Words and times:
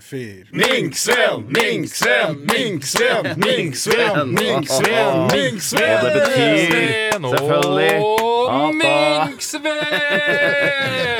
Fire. 0.00 0.44
Minksven, 0.52 1.46
Minksven, 1.54 2.40
Minksven, 2.50 3.34
Minksven, 3.38 4.34
Minksven, 4.34 5.26
Minksven. 5.32 5.94
Og 5.94 6.04
det 6.04 6.12
betyr 6.18 6.70
selvfølgelig 7.34 8.24
Minksven! 8.78 9.62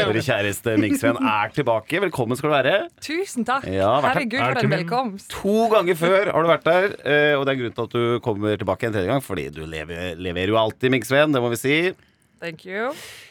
Våre 0.05 0.15
vår 0.15 0.27
kjæreste 0.27 0.75
Minksven 0.81 1.19
er 1.19 1.53
tilbake. 1.57 2.01
Velkommen 2.05 2.39
skal 2.39 2.51
du 2.51 2.55
være. 2.55 2.75
Tusen 3.03 3.47
takk. 3.47 3.67
Ja. 3.71 3.93
Herregud, 4.05 4.41
for 4.41 4.67
en 4.67 4.75
velkomst. 4.75 5.31
To 5.35 5.69
ganger 5.73 5.99
før 5.99 6.33
har 6.33 6.45
du 6.45 6.51
vært 6.51 6.67
der, 6.69 6.89
eh, 7.03 7.35
og 7.39 7.47
det 7.47 7.55
er 7.55 7.61
grunnen 7.63 7.77
til 7.79 7.89
at 7.89 7.95
du 7.95 8.25
kommer 8.25 8.59
tilbake 8.61 8.89
en 8.89 8.97
tredje 8.97 9.11
gang, 9.11 9.23
fordi 9.25 9.49
du 9.55 9.65
lever, 9.67 10.15
leverer 10.21 10.53
jo 10.53 10.61
alltid 10.61 10.93
Minksven, 10.95 11.35
det 11.35 11.43
må 11.43 11.51
vi 11.55 11.61
si. 11.61 11.79
Thank 12.45 12.67
you. 12.69 12.91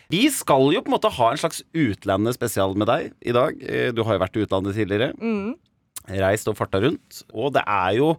Vi 0.10 0.26
skal 0.34 0.72
jo 0.74 0.82
på 0.82 0.90
en 0.90 0.96
måte 0.98 1.12
ha 1.14 1.32
en 1.34 1.38
slags 1.42 1.62
utlandespesial 1.78 2.74
med 2.82 2.90
deg 2.90 3.12
i 3.22 3.34
dag. 3.36 3.60
Eh, 3.62 3.92
Du 3.94 4.02
har 4.08 4.18
jo 4.18 4.24
vært 4.26 4.40
i 4.40 4.46
utlandet 4.48 4.74
tidligere. 4.80 5.14
Mm. 5.22 5.54
Reist 6.20 6.50
og 6.50 6.58
farta 6.58 6.82
rundt. 6.82 7.22
Og 7.32 7.54
det 7.54 7.62
er 7.70 8.00
jo 8.00 8.16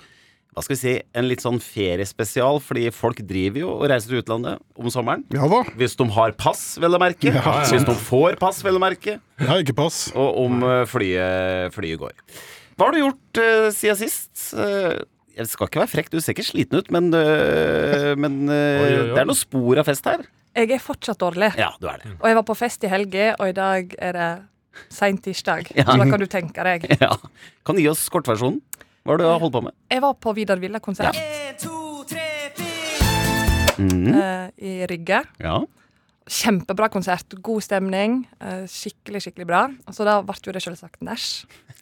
hva 0.54 0.62
skal 0.62 0.76
vi 0.76 0.78
si, 0.78 0.92
en 1.18 1.26
litt 1.26 1.42
sånn 1.42 1.56
feriespesial, 1.58 2.60
fordi 2.62 2.84
folk 2.94 3.18
driver 3.26 3.58
jo 3.64 3.70
og 3.74 3.88
reiser 3.90 4.12
til 4.12 4.20
utlandet 4.22 4.60
om 4.78 4.86
sommeren. 4.94 5.24
Ja 5.34 5.48
da. 5.50 5.64
Hvis 5.80 5.96
de 5.98 6.06
har 6.14 6.34
pass, 6.38 6.60
vel 6.78 6.94
å 6.94 7.00
merke. 7.02 7.32
Ja, 7.34 7.42
ja. 7.42 7.54
Hvis 7.72 7.82
de 7.88 7.96
får 8.06 8.38
pass, 8.38 8.60
vel 8.62 8.78
å 8.78 8.82
merke. 8.84 9.16
Jeg 9.40 9.48
har 9.50 9.64
ikke 9.64 9.74
pass. 9.82 9.98
Og 10.14 10.38
om 10.44 10.62
eh, 10.62 10.84
flyet, 10.86 11.74
flyet 11.74 11.98
går. 12.04 12.14
Hva 12.78 12.86
har 12.86 12.94
du 12.94 13.00
gjort 13.02 13.42
uh, 13.42 13.66
siden 13.74 13.98
sist? 13.98 14.30
Uh, 14.54 15.02
jeg 15.34 15.50
skal 15.50 15.66
ikke 15.66 15.82
være 15.82 15.90
frekk, 15.90 16.08
du 16.14 16.20
ser 16.22 16.34
ikke 16.36 16.46
sliten 16.46 16.78
ut, 16.78 16.88
men, 16.94 17.10
uh, 17.14 18.14
men 18.18 18.40
Oi, 18.46 18.54
oi, 18.54 18.88
oi. 18.94 19.10
det 19.10 19.20
er 19.24 19.26
noe 19.26 19.38
spor 19.38 19.82
av 19.82 19.90
fest 19.90 20.06
her. 20.06 20.22
Jeg 20.54 20.70
er 20.70 20.78
fortsatt 20.82 21.18
dårlig. 21.18 21.50
Ja, 21.58 21.72
du 21.82 21.88
er 21.90 21.98
det. 21.98 22.12
Og 22.20 22.28
jeg 22.30 22.36
var 22.38 22.44
på 22.46 22.54
fest 22.54 22.84
i 22.86 22.90
helga, 22.90 23.32
og 23.40 23.50
i 23.50 23.54
dag 23.56 23.94
er 23.98 24.14
det 24.14 24.28
seint 24.94 25.22
tirsdag. 25.24 25.70
Ja. 25.74 25.86
Så 25.88 25.98
da 25.98 26.06
kan 26.06 26.22
du 26.22 26.28
tenke 26.30 26.66
deg. 26.66 26.86
Ja. 27.04 27.16
Kan 27.66 27.74
du 27.74 27.82
gi 27.82 27.88
oss 27.90 28.06
kortversjonen? 28.12 28.60
Hva 29.04 29.16
har 29.16 29.20
du 29.20 29.26
holdt 29.26 29.54
på 29.56 29.64
med? 29.66 29.74
Jeg 29.90 30.02
var 30.04 30.14
på 30.16 30.34
Vidar 30.36 30.62
Villa-konsert 30.62 31.18
Mm. 33.74 34.14
Uh, 34.14 34.46
i 34.62 34.86
Rygge. 34.86 35.18
Ja. 35.42 35.56
Kjempebra 36.30 36.86
konsert. 36.88 37.34
God 37.42 37.64
stemning. 37.66 38.20
Uh, 38.38 38.62
skikkelig, 38.70 39.24
skikkelig 39.24 39.48
bra. 39.48 39.64
Og 39.90 39.96
så 39.96 40.06
da 40.06 40.20
ble 40.22 40.36
jo 40.46 40.54
det 40.54 40.62
selvsagt 40.62 41.02
nach 41.02 41.24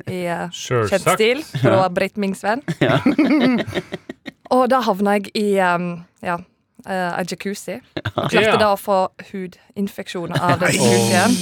i 0.09 0.23
uh, 0.25 0.49
kjent 0.57 1.05
stil 1.05 1.45
fra 1.45 1.91
Britt 1.93 2.17
Mingsven. 2.17 2.65
og 4.57 4.65
da 4.73 4.81
havna 4.89 5.19
jeg 5.19 5.35
i 5.37 5.47
um, 5.61 5.91
ja, 6.25 6.39
eh, 6.87 7.19
en 7.19 7.29
jacuzzi. 7.29 7.79
Og 8.23 8.31
klarte 8.33 8.59
da 8.61 8.73
å 8.73 8.79
få 8.81 8.99
hudinfeksjon 9.31 10.35
av 10.39 10.59
den 10.63 10.75
jacuzzien. 10.77 11.37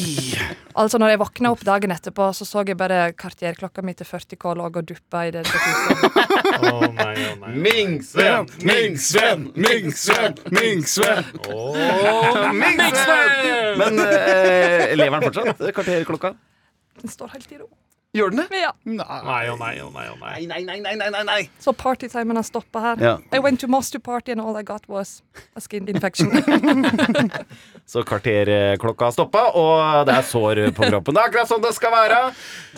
Altså 0.80 1.00
når 1.02 1.14
jeg 1.14 1.20
våkna 1.22 1.50
opp 1.54 1.64
dagen 1.66 1.92
etterpå, 1.94 2.28
så 2.36 2.46
så 2.46 2.62
jeg 2.66 2.78
bare 2.78 3.10
kartierklokka 3.18 3.82
mi 3.86 3.94
til 3.98 4.06
40K 4.08 4.54
lå 4.58 4.68
og 4.68 4.78
duppa 4.86 5.24
i 5.26 5.32
den 5.34 5.48
jacuzzien. 5.48 5.98
Å 6.60 6.92
nei, 6.94 7.16
å 7.26 7.34
nei. 7.40 7.54
Mingsven! 7.66 8.50
Mingsven, 8.66 9.48
Mingsven, 9.56 10.38
Mingsven. 10.54 11.26
Mingsven! 12.60 13.76
Men 13.80 14.00
uh, 14.00 14.86
lever 14.96 15.18
den 15.18 15.28
fortsatt? 15.28 15.68
kartierklokka? 15.80 16.34
Den 17.00 17.12
står 17.12 17.34
helt 17.34 17.52
i 17.52 17.60
ro. 17.60 17.70
Gjør 18.10 18.32
den 18.34 18.40
det? 18.42 18.58
Ja. 18.58 18.72
Nei, 18.82 19.44
og 19.52 19.60
nei, 19.60 19.76
og 19.84 19.92
nei, 19.94 20.04
og 20.10 20.16
nei. 20.18 20.40
Nei, 20.50 20.64
nei, 20.66 20.80
nei, 20.82 20.96
nei, 20.98 21.10
nei, 21.14 21.20
nei. 21.28 21.42
Så 21.62 21.70
partytimen 21.78 22.34
har 22.34 22.42
stoppa 22.42 22.80
her. 22.82 23.02
Ja. 23.06 23.12
I 23.30 23.38
went 23.38 23.60
to 23.62 23.68
master 23.70 24.00
Party 24.02 24.32
and 24.34 24.42
all 24.42 24.56
I 24.58 24.64
got 24.66 24.82
was 24.90 25.22
a 25.54 25.60
skin 25.62 25.86
infection. 25.86 26.32
Så 27.90 28.02
kvarterklokka 28.06 29.12
stoppa, 29.14 29.44
og 29.58 30.06
det 30.08 30.14
er 30.16 30.26
sår 30.26 30.60
på 30.74 30.88
kroppen. 30.90 31.14
Det 31.14 31.22
er 31.22 31.30
akkurat 31.30 31.50
som 31.50 31.62
det 31.62 31.70
skal 31.76 31.94
være. 31.94 32.18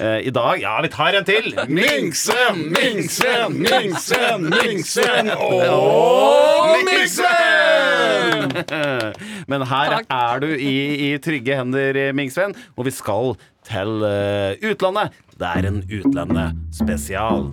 Eh, 0.01 0.19
I 0.29 0.33
dag, 0.37 0.61
ja, 0.61 0.75
vi 0.85 0.91
tar 0.93 1.17
en 1.17 1.25
til. 1.29 1.49
Minksen, 1.69 2.61
minksen, 2.77 3.57
minksen, 3.61 4.47
minksen 4.53 5.33
og 5.37 6.77
minksen! 6.89 8.53
Men 9.49 9.65
her 9.69 9.97
Takk. 9.97 10.13
er 10.13 10.45
du 10.45 10.51
i, 10.55 10.77
i 11.09 11.19
trygge 11.25 11.57
hender, 11.57 12.03
Mingsven, 12.17 12.53
og 12.77 12.85
vi 12.89 12.93
skal 12.95 13.33
til 13.69 14.03
eh, 14.07 14.71
utlandet. 14.71 15.13
Det 15.39 15.49
er 15.49 15.67
en 15.69 15.83
Utlendespesial. 15.89 17.51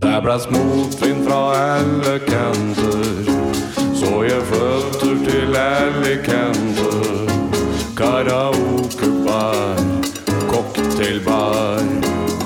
Det 0.00 0.16
blæs 0.24 0.46
motvind 0.50 1.26
fra 1.26 1.40
alle 1.76 2.14
kanter, 2.24 3.26
så 4.00 4.22
jeg 4.24 4.42
flytter 4.48 5.18
til 5.26 5.56
Alicante. 5.60 6.92
Karaokebar, 8.00 9.76
cocktailbar, 10.48 11.84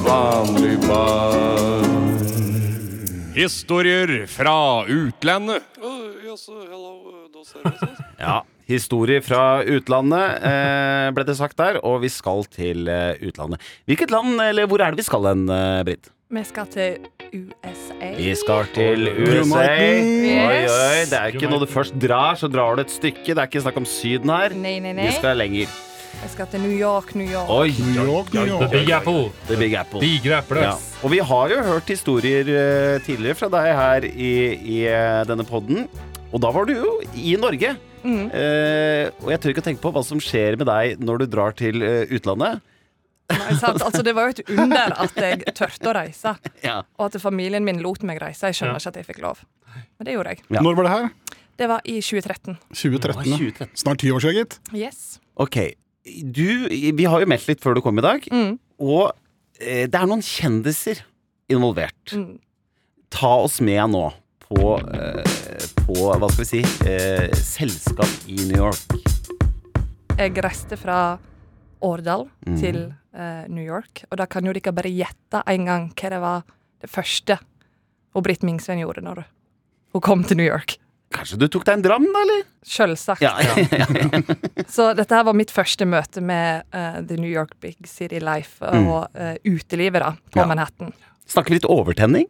vanlig 0.02 0.81
bar. 0.88 1.86
Historier 3.34 4.26
fra 4.26 4.82
utlandet. 4.91 5.62
Ja, 8.19 8.42
historier 8.70 9.22
fra 9.25 9.62
utlandet 9.62 10.44
eh, 10.44 11.08
ble 11.14 11.26
det 11.28 11.36
sagt 11.38 11.58
der, 11.60 11.80
og 11.84 12.02
vi 12.04 12.10
skal 12.12 12.44
til 12.52 12.88
eh, 12.91 13.14
utlandet. 13.25 13.62
Hvilket 13.88 14.14
land, 14.14 14.36
eller 14.41 14.69
hvor 14.70 14.82
er 14.84 14.94
det 14.94 15.02
vi 15.02 15.08
skal 15.08 15.30
hen, 15.30 15.47
eh, 15.52 15.80
Britt? 15.86 16.10
Vi 16.34 16.42
skal 16.48 16.66
til 16.72 17.04
USA. 17.30 18.10
Vi 18.16 18.32
skal 18.41 18.69
til 18.75 19.08
USA. 19.12 19.64
Oi, 19.69 20.62
oi, 20.66 21.02
det 21.06 21.19
er 21.19 21.34
ikke 21.34 21.50
når 21.50 21.66
du 21.66 21.70
først 21.70 21.98
drar, 22.00 22.38
så 22.41 22.48
drar 22.50 22.75
du 22.75 22.82
et 22.82 22.94
stykke. 22.94 23.28
Det 23.28 23.38
er 23.38 23.50
ikke 23.50 23.62
snakk 23.62 23.78
om 23.78 23.86
Syden 23.86 24.32
her. 24.32 24.56
Nei, 24.56 24.78
nei, 24.82 24.96
nei. 24.96 25.10
Vi 25.10 25.19
skal 25.20 25.38
lenger. 25.38 25.70
Jeg 26.22 26.32
skal 26.32 26.48
til 26.48 26.62
New 26.64 26.72
York, 26.72 27.14
New 27.19 27.28
York. 27.28 27.50
Oi, 27.52 27.75
New 27.92 28.06
York, 28.08 28.32
New 28.34 28.58
The 28.62 28.69
Big 28.72 28.91
Apple. 28.96 29.28
The 29.48 29.58
Big 29.60 29.75
Apple. 29.76 30.00
Digre 30.00 30.38
eple. 30.41 30.62
Ja. 30.64 30.75
Og 31.04 31.12
vi 31.12 31.20
har 31.20 31.52
jo 31.52 31.62
hørt 31.69 31.91
historier 31.92 32.48
eh, 32.48 33.00
tidligere 33.04 33.38
fra 33.42 33.50
deg 33.52 33.72
her 33.76 34.06
i, 34.08 34.34
i 34.56 34.78
eh, 34.88 35.22
denne 35.28 35.44
podden. 35.46 35.84
Og 36.32 36.41
da 36.42 36.50
var 36.54 36.70
du 36.70 36.75
jo 36.78 36.94
i 37.14 37.36
Norge. 37.38 37.75
Mm. 38.04 38.26
Eh, 38.37 39.09
og 39.25 39.31
jeg 39.32 39.41
tør 39.41 39.53
ikke 39.54 39.62
å 39.65 39.66
tenke 39.70 39.81
på 39.84 39.92
hva 39.97 40.03
som 40.04 40.20
skjer 40.20 40.59
med 40.60 40.69
deg 40.69 41.00
når 41.00 41.22
du 41.22 41.26
drar 41.32 41.54
til 41.56 41.81
eh, 41.82 42.04
utlandet. 42.12 42.60
Nei, 43.32 43.54
sant? 43.56 43.81
Altså, 43.81 44.03
det 44.04 44.12
var 44.15 44.28
jo 44.28 44.34
et 44.37 44.50
under 44.53 44.92
at 45.00 45.15
jeg 45.16 45.54
turte 45.56 45.88
å 45.88 45.94
reise, 45.97 46.34
Ja. 46.66 46.82
og 47.00 47.06
at 47.09 47.16
familien 47.22 47.64
min 47.64 47.81
lot 47.81 48.03
meg 48.04 48.20
reise. 48.20 48.50
Jeg 48.50 48.59
skjønner 48.60 48.76
Ja. 48.76 48.82
ikke 48.82 48.93
at 48.93 48.98
jeg 49.00 49.09
fikk 49.09 49.22
lov. 49.25 49.41
Men 49.98 50.06
det 50.10 50.16
gjorde 50.19 50.34
jeg. 50.34 50.43
Ja. 50.53 50.60
Når 50.62 50.76
var 50.76 50.84
det 50.88 50.93
her? 50.93 51.09
Det 51.56 51.69
var 51.70 51.81
i 51.88 51.97
2013. 52.04 52.59
2013. 52.75 53.25
ja. 53.31 53.38
2013. 53.41 53.72
Snart 53.81 54.03
ti 54.04 54.10
år 54.12 54.20
siden, 54.20 54.37
gitt. 54.43 54.59
Yes. 54.76 55.00
Ok, 55.41 55.56
du, 56.04 56.69
vi 56.69 57.06
har 57.09 57.22
jo 57.25 57.31
meldt 57.31 57.48
litt 57.48 57.62
før 57.64 57.78
du 57.78 57.81
kom 57.82 57.98
i 57.98 58.04
dag, 58.04 58.28
Mm. 58.31 58.59
og 58.84 59.14
eh, 59.62 59.87
det 59.88 59.94
er 59.97 60.06
noen 60.10 60.22
kjendiser 60.22 61.00
involvert. 61.48 62.12
Mm. 62.12 62.37
Ta 63.14 63.31
oss 63.47 63.60
med 63.64 63.81
nå 63.94 64.09
på, 64.54 64.75
eh, 64.94 65.66
på 65.84 65.97
hva 66.15 66.28
skal 66.31 66.44
vi 66.44 66.48
si, 66.50 66.62
eh, 66.88 67.28
selskap 67.34 68.10
i 68.31 68.37
New 68.48 68.56
York. 68.62 68.98
Jeg 70.19 70.37
reiste 70.44 70.76
fra 70.78 71.19
Årdal 71.84 72.28
Mm. 72.47 72.60
til 72.60 72.94
eh, 73.14 73.44
New 73.48 73.64
York, 73.64 74.04
og 74.10 74.19
da 74.19 74.26
kan 74.26 74.44
jo 74.44 74.53
dere 74.53 74.72
bare 74.72 74.91
gjette 74.91 75.43
en 75.47 75.64
gang 75.64 75.91
hva 75.94 76.10
det 76.10 76.20
var 76.20 76.43
det 76.81 76.91
første 76.91 77.38
og 78.14 78.22
Britt 78.25 78.43
Mingsven 78.43 78.78
gjorde 78.81 79.03
når 79.03 79.25
hun 79.94 80.00
kom 80.03 80.25
til 80.25 80.37
New 80.37 80.47
York. 80.47 80.78
Kanskje 81.14 81.38
du 81.38 81.47
tok 81.47 81.64
deg 81.64 81.75
en 81.76 81.82
dram, 81.84 82.04
da, 82.10 82.22
eller? 82.25 82.41
Sjølsagt. 82.66 83.20
Ja, 83.22 83.37
ja. 83.38 83.54
Så 84.66 84.88
dette 84.98 85.14
her 85.14 85.22
var 85.28 85.32
mitt 85.38 85.53
første 85.54 85.87
møte 85.87 86.20
med 86.20 86.64
uh, 86.75 86.98
The 87.06 87.16
New 87.20 87.31
York 87.31 87.53
Big 87.62 87.76
City 87.87 88.19
Life 88.19 88.59
Mm. 88.64 88.88
og 88.88 89.08
eh, 89.14 89.37
utelivet 89.46 90.00
da, 90.02 90.11
på 90.32 90.40
Ja. 90.43 90.46
Manhattan. 90.50 90.90
Snakker 91.29 91.50
vi 91.55 91.61
litt 91.61 91.70
overtenning 91.70 92.26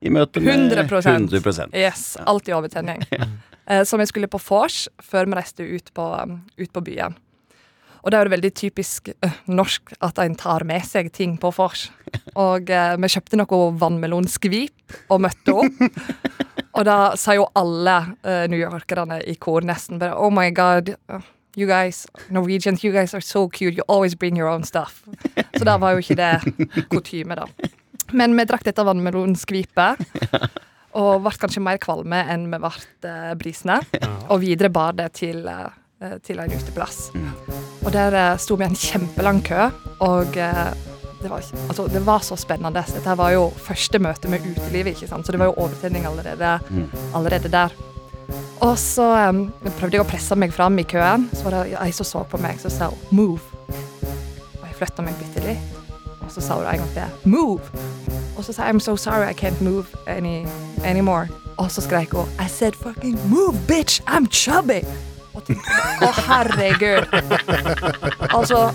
i 0.00 0.12
møte 0.14 0.40
med 0.40 0.72
100%. 0.72 1.28
100%. 1.28 1.76
Yes, 1.76 2.16
alltid 2.24 2.54
overtenning. 2.54 3.04
Eh, 3.68 3.82
som 3.84 4.00
jeg 4.00 4.08
skulle 4.08 4.30
på 4.32 4.38
vors 4.40 4.86
før 5.04 5.26
vi 5.28 5.36
reiste 5.36 5.60
ut 5.60 5.90
på, 5.92 6.04
um, 6.16 6.38
ut 6.56 6.70
på 6.72 6.80
byen. 6.86 7.12
Og 8.00 8.08
det 8.08 8.16
er 8.16 8.24
jo 8.24 8.32
veldig 8.32 8.50
typisk 8.56 9.10
eh, 9.12 9.34
norsk 9.52 9.92
at 10.00 10.20
en 10.22 10.36
tar 10.40 10.64
med 10.64 10.86
seg 10.88 11.10
ting 11.12 11.34
på 11.36 11.50
vors. 11.52 11.82
Og 12.32 12.70
eh, 12.72 12.94
vi 12.96 13.10
kjøpte 13.12 13.36
noe 13.36 13.58
vannmelonskvip 13.76 14.96
og 15.12 15.20
møtte 15.26 15.56
opp. 15.60 15.82
Og 16.78 16.86
da 16.88 16.96
sa 17.20 17.36
jo 17.36 17.44
alle 17.60 17.98
uh, 18.22 18.46
newyorkerne 18.48 19.20
i 19.28 19.34
kor 19.36 19.66
nesten 19.68 20.00
bare 20.00 20.16
Oh 20.16 20.32
my 20.32 20.48
God. 20.48 20.94
You 21.58 21.68
guys, 21.68 22.06
Norwegians, 22.30 22.84
you 22.84 22.92
guys 22.92 23.12
are 23.12 23.20
so 23.20 23.48
cute. 23.48 23.76
You 23.76 23.84
always 23.88 24.14
bring 24.14 24.38
your 24.38 24.48
own 24.48 24.64
stuff. 24.64 25.02
Så 25.58 25.64
da 25.68 25.76
var 25.76 25.92
jo 25.92 26.04
ikke 26.04 26.16
det 26.16 26.86
kutyme, 26.88 27.36
da. 27.36 27.48
Men 28.12 28.36
vi 28.38 28.44
drakk 28.48 28.64
dette 28.64 28.84
vannmelonskvipet. 28.86 30.00
Og 30.98 31.20
ble 31.22 31.30
kanskje 31.38 31.60
mer 31.62 31.78
kvalme 31.82 32.22
enn 32.32 32.46
vi 32.50 32.58
ble 32.58 32.70
eh, 33.06 33.34
brisne. 33.38 33.80
Og 34.32 34.40
videre 34.42 34.70
bar 34.72 34.92
det 34.98 35.10
til, 35.20 35.44
eh, 35.46 36.14
til 36.24 36.40
en 36.40 36.50
uteplass. 36.56 37.10
Og 37.14 37.86
Og 37.86 37.92
der 37.94 38.14
eh, 38.16 38.36
sto 38.40 38.56
vi 38.56 38.64
i 38.64 38.68
en 38.70 38.74
kjempelang 38.78 39.42
kø, 39.46 39.68
og 40.04 40.36
eh, 40.36 40.72
det 41.22 41.30
var, 41.30 41.40
ikke- 41.44 41.60
altså, 41.68 41.86
det 41.92 42.02
var 42.06 42.20
så 42.26 42.36
spennende. 42.36 42.82
Dette 42.88 43.04
her 43.08 43.16
var 43.20 43.30
jo 43.32 43.48
første 43.64 43.98
møte 44.02 44.28
med 44.32 44.40
utelivet, 44.48 44.96
ikke 44.96 45.08
sant? 45.08 45.26
så 45.26 45.32
det 45.32 45.38
var 45.40 45.46
jo 45.52 45.56
overtenning 45.64 46.04
allerede, 46.06 46.58
allerede 47.14 47.48
der. 47.52 47.72
Og 48.60 48.74
så 48.78 49.06
em, 49.28 49.44
prøvde 49.78 49.96
jeg 49.98 50.02
å 50.04 50.08
presse 50.08 50.36
meg 50.36 50.52
fram 50.52 50.76
i 50.78 50.84
køen, 50.88 51.28
så 51.32 51.44
var 51.46 51.56
det 51.64 51.76
ei 51.80 51.90
som 51.96 52.04
så 52.06 52.24
på 52.28 52.38
meg, 52.42 52.58
som 52.60 52.70
sa 52.70 52.90
'move'. 53.12 53.40
Og 54.58 54.64
jeg 54.66 54.74
flytta 54.80 55.02
meg 55.02 55.14
bitte 55.20 55.40
litt, 55.46 55.77
og 56.28 56.34
så 56.34 56.40
sa 56.46 56.54
hun 56.54 56.66
en 56.66 56.78
gang 56.78 56.90
til 56.92 57.02
'move'. 57.24 57.68
Og 58.36 58.44
så 58.44 58.52
sa 58.52 58.62
jeg 58.62 58.74
'I'm 58.74 58.78
so 58.78 58.96
sorry, 58.96 59.30
I 59.30 59.34
can't 59.44 59.64
move 59.64 59.86
any, 60.06 60.46
anymore'. 60.84 61.28
Og 61.56 61.70
så 61.70 61.80
skrek 61.80 62.12
hun 62.12 62.28
'I 62.38 62.48
said 62.48 62.72
fucking 62.82 63.18
move, 63.30 63.54
bitch, 63.68 64.02
I'm 64.08 64.26
chubby'. 64.30 64.86
Og 65.34 65.44
tenkte 65.44 65.70
Å, 66.02 66.06
Å, 66.06 66.10
herregud. 66.28 67.06
Altså 68.30 68.70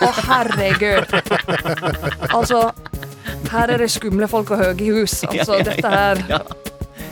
Å, 0.00 0.10
herregud. 0.28 1.04
Altså, 2.34 2.70
her 3.50 3.70
er 3.70 3.76
det 3.76 3.90
skumle 3.90 4.28
folk 4.28 4.50
og 4.50 4.58
høye 4.58 5.00
hus. 5.00 5.24
Altså, 5.24 5.58
dette 5.64 5.88
her 5.88 6.16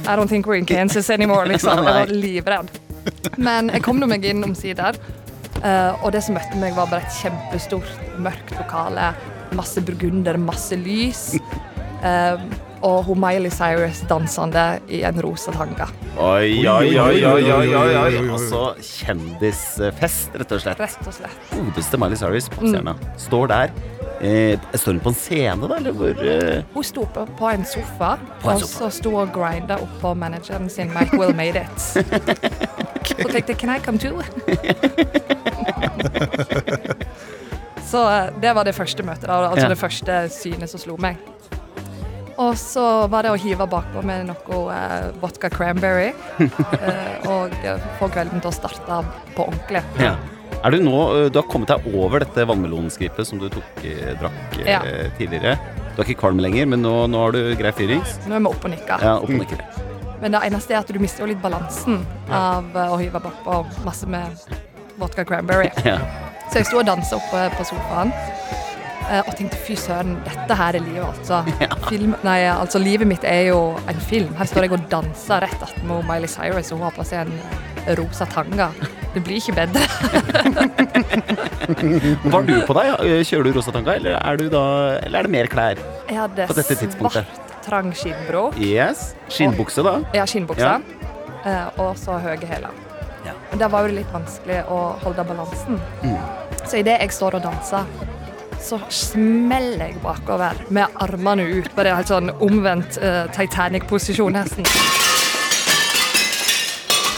I 0.08 0.16
don't 0.16 0.28
think 0.28 0.46
we're 0.46 0.58
in 0.58 0.66
Kansas 0.66 1.10
anymore, 1.10 1.48
liksom. 1.48 1.78
Jeg 1.78 1.84
var 1.84 2.06
livredd. 2.06 2.81
Men 3.36 3.70
jeg 3.72 3.82
kom 3.84 4.00
nå 4.00 4.08
meg 4.10 4.24
inn 4.28 4.44
omsider, 4.46 4.98
eh, 5.62 6.02
og 6.02 6.12
det 6.14 6.22
som 6.26 6.36
møtte 6.38 6.58
meg, 6.60 6.74
var 6.76 6.90
bare 6.90 7.06
et 7.06 7.20
kjempestort, 7.22 7.88
mørkt 8.22 8.52
lokale. 8.58 9.12
Masse 9.56 9.82
burgunder, 9.84 10.38
masse 10.40 10.76
lys. 10.80 11.34
eh, 12.02 12.36
og 12.82 13.04
hun 13.06 13.20
Miley 13.22 13.52
Cyrus 13.54 14.00
dansende 14.10 14.80
i 14.90 15.04
en 15.06 15.20
rosa 15.22 15.52
tanga. 15.54 15.86
Oi, 16.18 16.64
oi, 16.66 16.88
oi, 16.98 17.20
oi, 17.22 17.44
oi, 17.52 17.68
oi, 17.78 17.92
oi. 18.00 18.16
Altså 18.34 18.62
kjendisfest, 18.82 20.34
rett 20.40 20.54
og 20.56 20.64
slett. 20.64 20.82
Rett 20.82 21.06
og 21.06 21.14
slett. 21.14 21.44
Godeste 21.52 22.00
Miley 22.02 22.18
Cyrus, 22.18 22.48
popstjerna, 22.52 22.96
står 23.22 23.52
der. 23.54 23.76
Eh, 24.22 24.58
står 24.78 24.92
hun 24.92 25.00
på 25.02 25.10
en 25.10 25.16
scene, 25.18 25.66
da, 25.68 25.76
eller 25.80 25.92
hvor 25.98 26.20
eh, 26.22 26.60
Hun 26.74 26.84
sto 26.86 27.02
på, 27.10 27.24
på 27.40 27.48
en 27.50 27.64
sofa, 27.66 28.12
På 28.42 28.52
en 28.52 28.54
og 28.54 28.60
sofa. 28.62 28.84
så 28.84 28.90
sto 29.00 29.14
og 29.18 29.32
grinda 29.34 29.80
oppå 29.82 30.12
manageren 30.14 30.68
sin, 30.70 30.92
Mike 30.94 31.18
Will 31.18 31.34
Made 31.34 31.58
It. 31.64 31.80
Så 33.12 33.28
tenkte 33.28 33.50
jeg, 33.52 33.58
can 33.58 33.70
I 33.74 33.80
come 33.82 33.98
too? 33.98 34.22
så 37.84 38.10
eh, 38.10 38.24
det 38.40 38.52
var 38.54 38.64
det 38.64 38.74
første 38.76 39.02
møtet, 39.04 39.26
da, 39.28 39.40
altså 39.50 39.66
Ja. 39.66 39.68
det 39.72 39.78
første 39.78 40.18
synet 40.32 40.70
som 40.70 40.80
slo 40.80 40.96
meg. 41.02 41.16
Og 42.40 42.56
så 42.58 43.06
var 43.12 43.22
det 43.26 43.30
å 43.34 43.36
hive 43.38 43.66
bakpå 43.68 44.02
med 44.06 44.26
noe 44.30 44.60
eh, 44.74 45.10
vodka 45.20 45.50
cranberry, 45.52 46.12
eh, 46.40 47.28
og 47.28 47.52
få 47.98 48.08
kvelden 48.14 48.40
til 48.40 48.48
å 48.48 48.54
starte 48.56 49.02
på 49.36 49.48
ordentlig. 49.50 49.82
ja. 50.00 50.14
Er 50.62 50.70
du 50.74 50.78
nå 50.84 50.98
eh, 51.16 51.28
Du 51.32 51.40
har 51.40 51.46
kommet 51.50 51.70
deg 51.72 51.86
over 51.98 52.22
dette 52.22 52.44
vannmelonskrippet 52.48 53.26
som 53.28 53.40
du 53.42 53.48
tok, 53.52 53.84
eh, 53.84 54.12
drakk 54.20 54.58
eh, 54.60 54.68
Ja. 54.70 54.80
tidligere. 55.18 55.56
Du 55.92 56.00
er 56.00 56.06
ikke 56.08 56.20
kvalm 56.22 56.38
lenger, 56.40 56.66
men 56.70 56.80
nå, 56.84 56.92
nå 57.10 57.18
har 57.20 57.34
du 57.34 57.40
grei 57.58 57.72
fyrings. 57.76 58.14
Nå 58.26 58.36
er 58.38 58.44
vi 58.44 58.48
oppe 58.52 58.68
og 58.68 58.72
nikker. 58.72 59.02
Ja, 59.04 59.16
opp 59.18 59.28
og 59.28 59.40
nikker. 59.42 59.60
Men 60.22 60.32
det 60.36 60.40
eneste 60.46 60.72
er 60.76 60.78
at 60.80 60.92
du 60.94 60.98
mister 61.02 61.24
jo 61.26 61.32
litt 61.32 61.42
balansen 61.42 62.04
av 62.30 62.70
å 62.78 62.96
hive 63.00 63.20
bakpå 63.20 63.58
masse 63.84 64.06
med 64.08 64.38
vodka 65.00 65.24
cranberry. 65.28 65.68
Ja. 65.88 65.98
Så 66.52 66.60
jeg 66.60 66.68
sto 66.68 66.78
og 66.82 66.86
dansa 66.86 67.16
oppe 67.16 67.46
på 67.56 67.64
sofaen 67.64 68.10
og 69.26 69.32
tenkte 69.36 69.56
fy 69.66 69.74
søren, 69.76 70.14
dette 70.24 70.54
her 70.56 70.76
er 70.78 70.84
livet, 70.84 71.02
altså. 71.04 71.40
Film, 71.90 72.12
nei, 72.24 72.38
altså 72.48 72.78
livet 72.80 73.08
mitt 73.10 73.24
er 73.28 73.48
jo 73.50 73.58
en 73.90 73.98
film. 74.08 74.30
Her 74.38 74.48
står 74.48 74.68
jeg 74.68 74.76
og 74.76 74.84
danser 74.92 75.42
rett 75.44 75.64
attmed 75.66 76.06
Miley 76.08 76.30
Cyrus, 76.30 76.70
og 76.72 76.78
hun 76.78 76.86
har 76.86 76.94
på 76.96 77.04
seg 77.08 77.26
en 77.26 77.96
rosa 77.98 78.28
tanga. 78.30 78.70
Det 79.12 79.20
blir 79.26 79.36
ikke 79.36 79.52
bedre. 79.56 79.82
Hva 82.24 82.30
Var 82.34 82.46
du 82.48 82.54
på 82.66 82.76
deg? 82.78 82.92
Eh, 83.04 83.22
Kjører 83.28 83.44
du 83.48 83.58
rosa 83.58 83.74
tanker, 83.74 83.98
eller 84.00 84.16
er, 84.16 84.38
du 84.40 84.46
da, 84.52 84.62
eller 85.04 85.18
er 85.20 85.28
det 85.28 85.32
mer 85.34 85.50
klær? 85.52 85.82
Jeg 86.08 86.16
hadde 86.16 86.46
På 86.48 86.56
dette 86.56 86.76
tidspunktet. 86.80 87.26
svart, 87.28 87.52
trang 87.66 87.92
skinnbro. 87.96 88.46
Yes. 88.56 89.12
Skinnbukse, 89.32 89.84
da? 89.84 89.98
Ja, 90.16 90.24
skinnbukse. 90.28 90.64
Ja. 91.44 91.68
og 91.82 91.96
så 91.98 92.16
høye 92.22 92.46
hæler. 92.46 92.72
Ja. 93.26 93.34
Da 93.58 93.68
var 93.70 93.86
det 93.86 94.00
litt 94.00 94.10
vanskelig 94.14 94.62
å 94.70 94.80
holde 95.04 95.24
balansen. 95.28 95.78
Så 96.64 96.80
idet 96.80 96.96
jeg 97.02 97.12
står 97.14 97.36
og 97.38 97.44
danser, 97.44 97.86
så 98.62 98.78
smeller 98.94 99.88
jeg 99.90 100.00
bakover 100.02 100.58
med 100.70 100.86
armene 101.02 101.44
ut. 101.60 101.70
Bare 101.76 101.96
helt 101.98 102.10
sånn 102.10 102.30
omvendt 102.42 102.98
uh, 103.02 103.24
Titanic-posisjon, 103.34 104.32
nesten. 104.38 104.66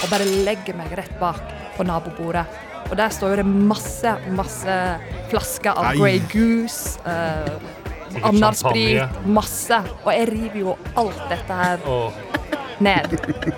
Og 0.05 0.11
bare 0.13 0.27
legger 0.45 0.77
meg 0.77 0.93
rett 0.99 1.15
bak 1.21 1.41
på 1.77 1.87
nabobordet. 1.87 2.45
Og 2.91 2.97
der 2.97 3.09
står 3.09 3.35
jo 3.35 3.37
det 3.41 3.47
masse, 3.47 4.13
masse 4.37 4.77
flasker 5.31 5.73
av. 5.73 5.97
Grey 5.97 6.21
Goose. 6.33 7.01
Eh, 7.07 8.23
Amnarsprit. 8.23 9.27
Masse. 9.27 9.81
Og 10.05 10.13
jeg 10.13 10.29
river 10.31 10.61
jo 10.61 10.77
alt 11.01 11.23
dette 11.33 11.59
her 11.59 11.89
oh. 11.91 12.13
ned 12.85 13.17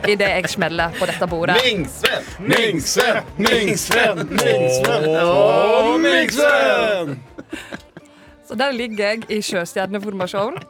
idet 0.09 0.31
jeg 0.31 0.53
smeller 0.53 0.95
på 0.99 1.09
dette 1.11 1.29
bordet. 1.31 1.59
Mingsven! 1.65 2.31
Mingsven! 2.39 3.23
Mingsven! 3.37 4.23
Mingsven! 4.31 5.11
Oh, 5.21 5.97
Mingsven! 6.01 7.19
Så 8.47 8.55
der 8.55 8.71
ligger 8.71 9.09
jeg 9.09 9.25
i 9.31 9.41
sjøstjerneformasjon 9.43 10.61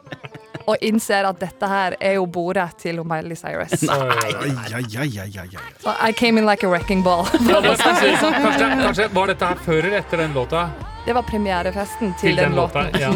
og 0.67 0.75
innser 0.83 1.23
at 1.23 1.39
dette 1.39 1.67
her 1.71 1.95
er 2.03 2.17
jo 2.17 2.25
bordet 2.27 2.67
til 2.81 2.99
Miley 3.07 3.35
Cyrus. 3.39 3.83
I 5.87 6.11
came 6.11 6.37
in 6.37 6.45
like 6.45 6.63
a 6.63 6.69
wrecking 6.69 7.03
ball. 7.03 7.25
Kanskje, 7.35 8.17
kanskje 8.83 9.07
Var 9.13 9.27
dette 9.31 9.45
her 9.45 9.55
før 9.65 9.77
eller 9.85 9.97
etter 10.01 10.17
den 10.17 10.33
låta? 10.35 10.69
Det 11.05 11.13
var 11.15 11.23
premierefesten 11.23 12.13
til, 12.19 12.35
den, 12.35 12.55
låten. 12.55 12.85
Ja. 12.99 13.11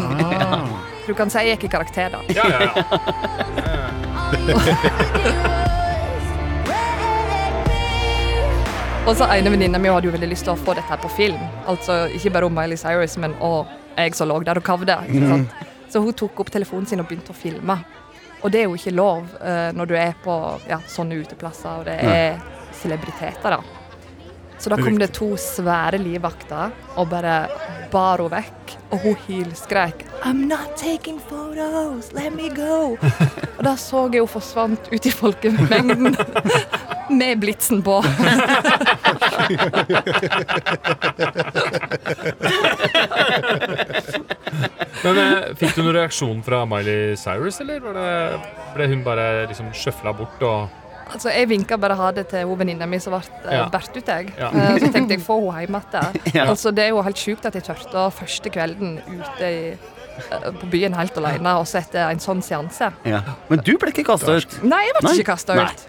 Du 1.06 1.14
kan 1.18 1.30
si 1.30 1.38
jeg 1.42 1.56
gikk 1.56 1.64
i 1.66 1.68
karakter, 1.72 2.10
da. 2.14 2.18
Ja, 2.30 2.44
ja, 2.46 2.60
ja. 2.62 2.82
Og 9.02 9.16
så 9.18 9.26
ene 9.34 9.50
venninna 9.50 9.80
mi 9.82 9.90
hadde 9.90 10.06
jo 10.06 10.12
veldig 10.14 10.28
lyst 10.30 10.46
til 10.46 10.54
å 10.54 10.60
få 10.62 10.76
dette 10.78 10.86
her 10.86 11.00
på 11.02 11.10
film. 11.10 11.42
Altså 11.66 12.04
ikke 12.14 12.30
bare 12.36 12.46
om 12.46 12.54
Miley 12.54 12.78
Cyrus, 12.78 13.18
men 13.18 13.34
òg 13.42 13.66
jeg 13.98 14.14
som 14.16 14.30
lå 14.30 14.38
der 14.46 14.62
og 14.62 14.64
kavde. 14.64 14.94
Så 15.92 16.00
hun 16.00 16.14
tok 16.16 16.40
opp 16.40 16.50
telefonen 16.52 16.86
sin 16.88 17.02
og 17.02 17.08
begynte 17.10 17.34
å 17.34 17.36
filme. 17.36 17.76
Og 18.42 18.50
det 18.50 18.62
er 18.62 18.70
jo 18.70 18.78
ikke 18.78 18.94
lov 18.96 19.26
uh, 19.42 19.68
når 19.76 19.90
du 19.90 19.94
er 20.00 20.14
på 20.24 20.34
ja, 20.64 20.80
sånne 20.88 21.20
uteplasser, 21.20 21.82
og 21.82 21.84
det 21.86 21.98
er 22.00 22.40
celebriteter, 22.80 23.58
da. 23.58 23.60
Så 24.62 24.70
da 24.70 24.76
kom 24.78 24.94
det 24.98 25.10
to 25.16 25.36
svære 25.36 25.98
livvakter 25.98 26.70
og 26.96 27.08
bare 27.10 27.48
bar 27.92 28.22
henne 28.22 28.30
vekk. 28.38 28.74
Og 28.92 28.98
hun 29.02 29.16
hylskrek 29.26 30.04
I'm 30.22 30.46
not 30.46 30.76
taking 30.76 31.18
photos, 31.18 32.12
let 32.14 32.32
me 32.32 32.48
go. 32.54 32.96
Og 33.58 33.64
da 33.66 33.76
så 33.76 34.08
jeg 34.12 34.20
hun 34.22 34.28
forsvant 34.30 34.88
ut 34.92 35.06
i 35.06 35.10
folkemengden 35.10 36.16
med 37.18 37.40
blitsen 37.42 37.82
på. 37.82 38.02
Men 45.02 45.18
eh, 45.18 45.48
Fikk 45.58 45.76
du 45.76 45.82
noen 45.82 45.96
reaksjon 45.98 46.42
fra 46.46 46.62
Miley 46.68 47.16
Cyrus, 47.18 47.60
eller 47.64 47.82
var 47.82 47.98
det, 47.98 48.12
ble 48.76 48.86
hun 48.92 49.02
bare 49.06 49.26
liksom 49.50 49.72
sjøfla 49.76 50.14
bort 50.16 50.46
og 50.46 50.78
Altså, 51.12 51.28
Jeg 51.28 51.48
vinka 51.50 51.76
bare 51.76 51.96
ha 51.98 52.10
det 52.14 52.26
til 52.30 52.48
venninna 52.56 52.86
mi 52.88 52.96
som 53.02 53.12
ble 53.12 53.20
uh, 53.20 53.52
Ja. 53.52 53.64
båret 53.68 53.96
ut. 53.96 54.06
Jeg. 54.08 54.30
Ja. 54.38 54.48
Eh, 54.48 54.78
så 54.80 54.92
tenkte 54.94 55.16
jeg 55.16 55.20
få 55.20 55.36
henne 55.52 55.66
hjem 55.66 55.76
igjen. 55.76 56.20
Ja. 56.38 56.46
Altså, 56.48 56.70
det 56.72 56.86
er 56.86 56.88
jo 56.94 57.02
helt 57.04 57.20
sjukt 57.20 57.44
at 57.44 57.58
jeg 57.58 57.66
turte 57.66 58.04
første 58.16 58.52
kvelden 58.54 58.94
ute 59.10 59.50
i, 59.50 59.74
eh, 59.74 60.46
på 60.60 60.70
byen 60.72 60.96
helt 60.96 61.18
alene 61.20 61.56
og 61.60 61.66
så 61.68 61.82
etter 61.82 62.06
en 62.08 62.22
sånn 62.22 62.40
seanse. 62.40 62.92
Ja. 63.04 63.20
Men 63.50 63.60
du 63.66 63.74
ble 63.76 63.92
ikke 63.92 64.06
kasta 64.08 64.38
ut. 64.38 64.58
Nei, 64.62 64.86
jeg 64.88 64.96
ble 64.96 65.08
Nei. 65.10 65.14
ikke 65.18 65.30
kasta 65.34 65.58
ut. 65.60 65.86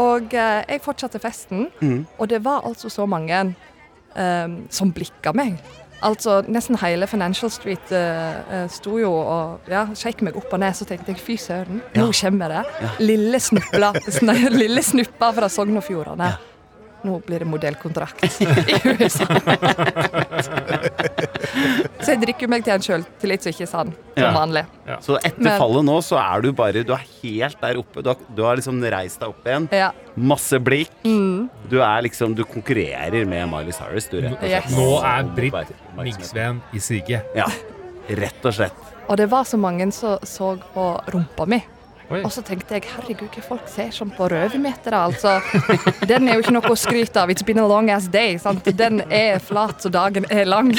Og 0.00 0.32
eh, 0.34 0.64
jeg 0.72 0.82
fortsatte 0.82 1.20
festen, 1.22 1.68
mm. 1.82 2.00
og 2.18 2.28
det 2.32 2.40
var 2.44 2.64
altså 2.64 2.88
så 2.88 3.04
mange 3.06 3.44
eh, 4.16 4.48
som 4.70 4.94
blikka 4.96 5.34
meg. 5.36 5.60
Altså, 6.04 6.42
Nesten 6.52 6.76
hele 6.82 7.06
Financial 7.08 7.50
Street 7.52 7.92
eh, 7.96 8.64
sto 8.72 8.98
jo 9.00 9.10
og 9.12 9.70
ja, 9.70 9.86
sjekk 9.96 10.24
meg 10.26 10.36
opp 10.36 10.52
og 10.52 10.60
ned. 10.60 10.76
Så 10.76 10.86
tenkte 10.88 11.14
jeg 11.14 11.22
fy 11.24 11.38
søren, 11.40 11.80
nå 11.96 12.08
kommer 12.20 12.58
det. 12.58 12.64
Lille 13.00 13.40
snupla, 13.40 13.94
lille 14.62 14.84
snuppa 14.84 15.32
fra 15.36 15.48
Sogn 15.52 15.80
og 15.80 15.86
Fjordane. 15.86 16.34
Nå 17.04 17.18
blir 17.26 17.42
det 17.44 17.46
modellkontrakt 17.50 18.24
i 18.40 18.46
USA. 18.94 19.26
så 22.00 22.14
jeg 22.14 22.20
drikker 22.22 22.48
meg 22.50 22.64
til 22.64 22.74
en 22.74 22.84
sjøltillit 22.84 23.44
som 23.44 23.52
ikke 23.54 23.64
er 23.66 23.70
sann, 23.70 23.90
som 24.14 24.22
Ja. 24.24 24.30
vanlig. 24.34 24.62
Så 25.04 25.16
etter 25.20 25.42
Men- 25.42 25.58
fallet 25.60 25.84
nå, 25.84 25.98
så 26.02 26.16
er 26.20 26.40
du 26.42 26.52
bare 26.52 26.82
Du 26.84 26.92
er 26.92 27.04
helt 27.22 27.60
der 27.60 27.76
oppe. 27.80 28.02
Du 28.02 28.08
har, 28.10 28.16
du 28.34 28.42
har 28.42 28.56
liksom 28.56 28.80
reist 28.82 29.20
deg 29.20 29.28
opp 29.28 29.44
igjen. 29.44 29.68
Ja. 29.72 29.90
Masse 30.16 30.58
blikk. 30.60 30.90
Mm. 31.04 31.48
Du 31.68 31.80
er 31.82 32.02
liksom 32.02 32.34
Du 32.34 32.44
konkurrerer 32.44 33.26
med 33.26 33.48
Miley 33.50 33.72
Cyrus, 33.72 34.08
du, 34.08 34.20
rett 34.20 34.32
og 34.32 34.38
slett. 34.40 34.64
Yes. 34.64 34.72
Nå 34.72 35.02
er 35.04 35.22
Britt. 35.34 35.74
Mingsveen 35.96 36.60
i 36.72 36.78
siget. 36.78 37.22
Ja. 37.36 37.46
Rett 38.08 38.44
og 38.44 38.52
slett. 38.54 38.72
Og 39.08 39.16
det 39.16 39.28
var 39.30 39.44
så 39.44 39.58
mange 39.60 39.90
som 39.92 40.18
så 40.24 40.54
på 40.74 41.00
rumpa 41.12 41.46
mi. 41.46 41.62
Oi. 42.12 42.20
Og 42.20 42.28
så 42.34 42.42
tenkte 42.44 42.76
jeg 42.76 42.84
herregud, 42.90 43.30
hva 43.32 43.42
folk 43.46 43.68
ser 43.72 43.88
sånn 43.94 44.10
på 44.12 44.26
røvermetere, 44.28 44.98
altså. 45.08 45.38
Den 46.04 46.28
er 46.28 46.36
jo 46.36 46.42
ikke 46.44 46.52
noe 46.58 46.72
å 46.74 46.76
skryte 46.76 47.22
av. 47.22 47.30
It's 47.32 47.46
been 47.46 47.62
a 47.62 47.68
long 47.68 47.88
ass 47.94 48.10
day. 48.12 48.36
Sant? 48.40 48.68
Den 48.76 49.00
er 49.08 49.40
flat 49.40 49.80
så 49.80 49.88
dagen 49.92 50.26
er 50.28 50.44
lang. 50.48 50.74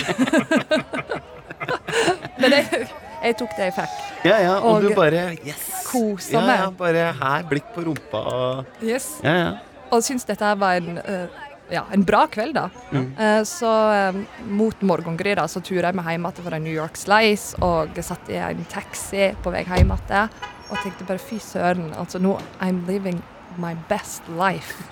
Men 2.42 2.54
jeg, 2.60 2.86
jeg 3.24 3.38
tok 3.40 3.56
det 3.58 3.72
jeg 3.72 3.76
fikk. 3.80 3.96
Ja, 4.28 4.38
ja, 4.44 4.54
og, 4.60 4.70
Og 4.70 4.86
du 4.86 4.94
bare 4.98 5.32
Yes! 5.46 5.66
kosa 5.88 6.38
ja, 6.38 6.44
meg. 6.46 6.62
ja, 6.62 6.70
bare 6.78 7.08
her, 7.18 7.50
blikk 7.50 7.74
på 7.74 7.88
rumpa 7.88 8.22
og 8.30 8.86
Yes. 8.86 9.16
Ja, 9.26 9.36
ja. 9.40 9.50
Og 9.94 10.02
syns 10.06 10.26
dette 10.28 10.50
var 10.60 10.78
en, 10.82 10.98
uh, 10.98 11.28
ja, 11.72 11.84
en 11.94 12.04
bra 12.06 12.26
kveld, 12.30 12.58
da. 12.58 12.68
Mm. 12.92 13.08
så 13.48 13.70
eh, 13.94 14.18
mot 14.54 14.82
morgengry 14.86 15.34
da, 15.38 15.48
så 15.50 15.62
turer 15.66 15.88
jeg 15.90 15.98
meg 15.98 16.10
hjem 16.12 16.28
igjen 16.30 16.46
fra 16.46 16.60
New 16.62 16.74
York 16.74 16.98
Slice 17.00 17.58
og 17.66 17.98
satt 18.06 18.30
i 18.34 18.38
en 18.42 18.66
taxi 18.70 19.32
på 19.42 19.54
vei 19.54 19.64
hjem 19.66 19.94
igjen 19.96 20.30
og 20.70 20.78
tenkte 20.82 21.08
bare 21.08 21.22
fy 21.22 21.38
søren, 21.42 21.92
altså 21.98 22.20
nå 22.22 22.38
I'm 22.64 22.84
living 22.90 23.22
my 23.62 23.76
best 23.90 24.26
life. 24.28 24.84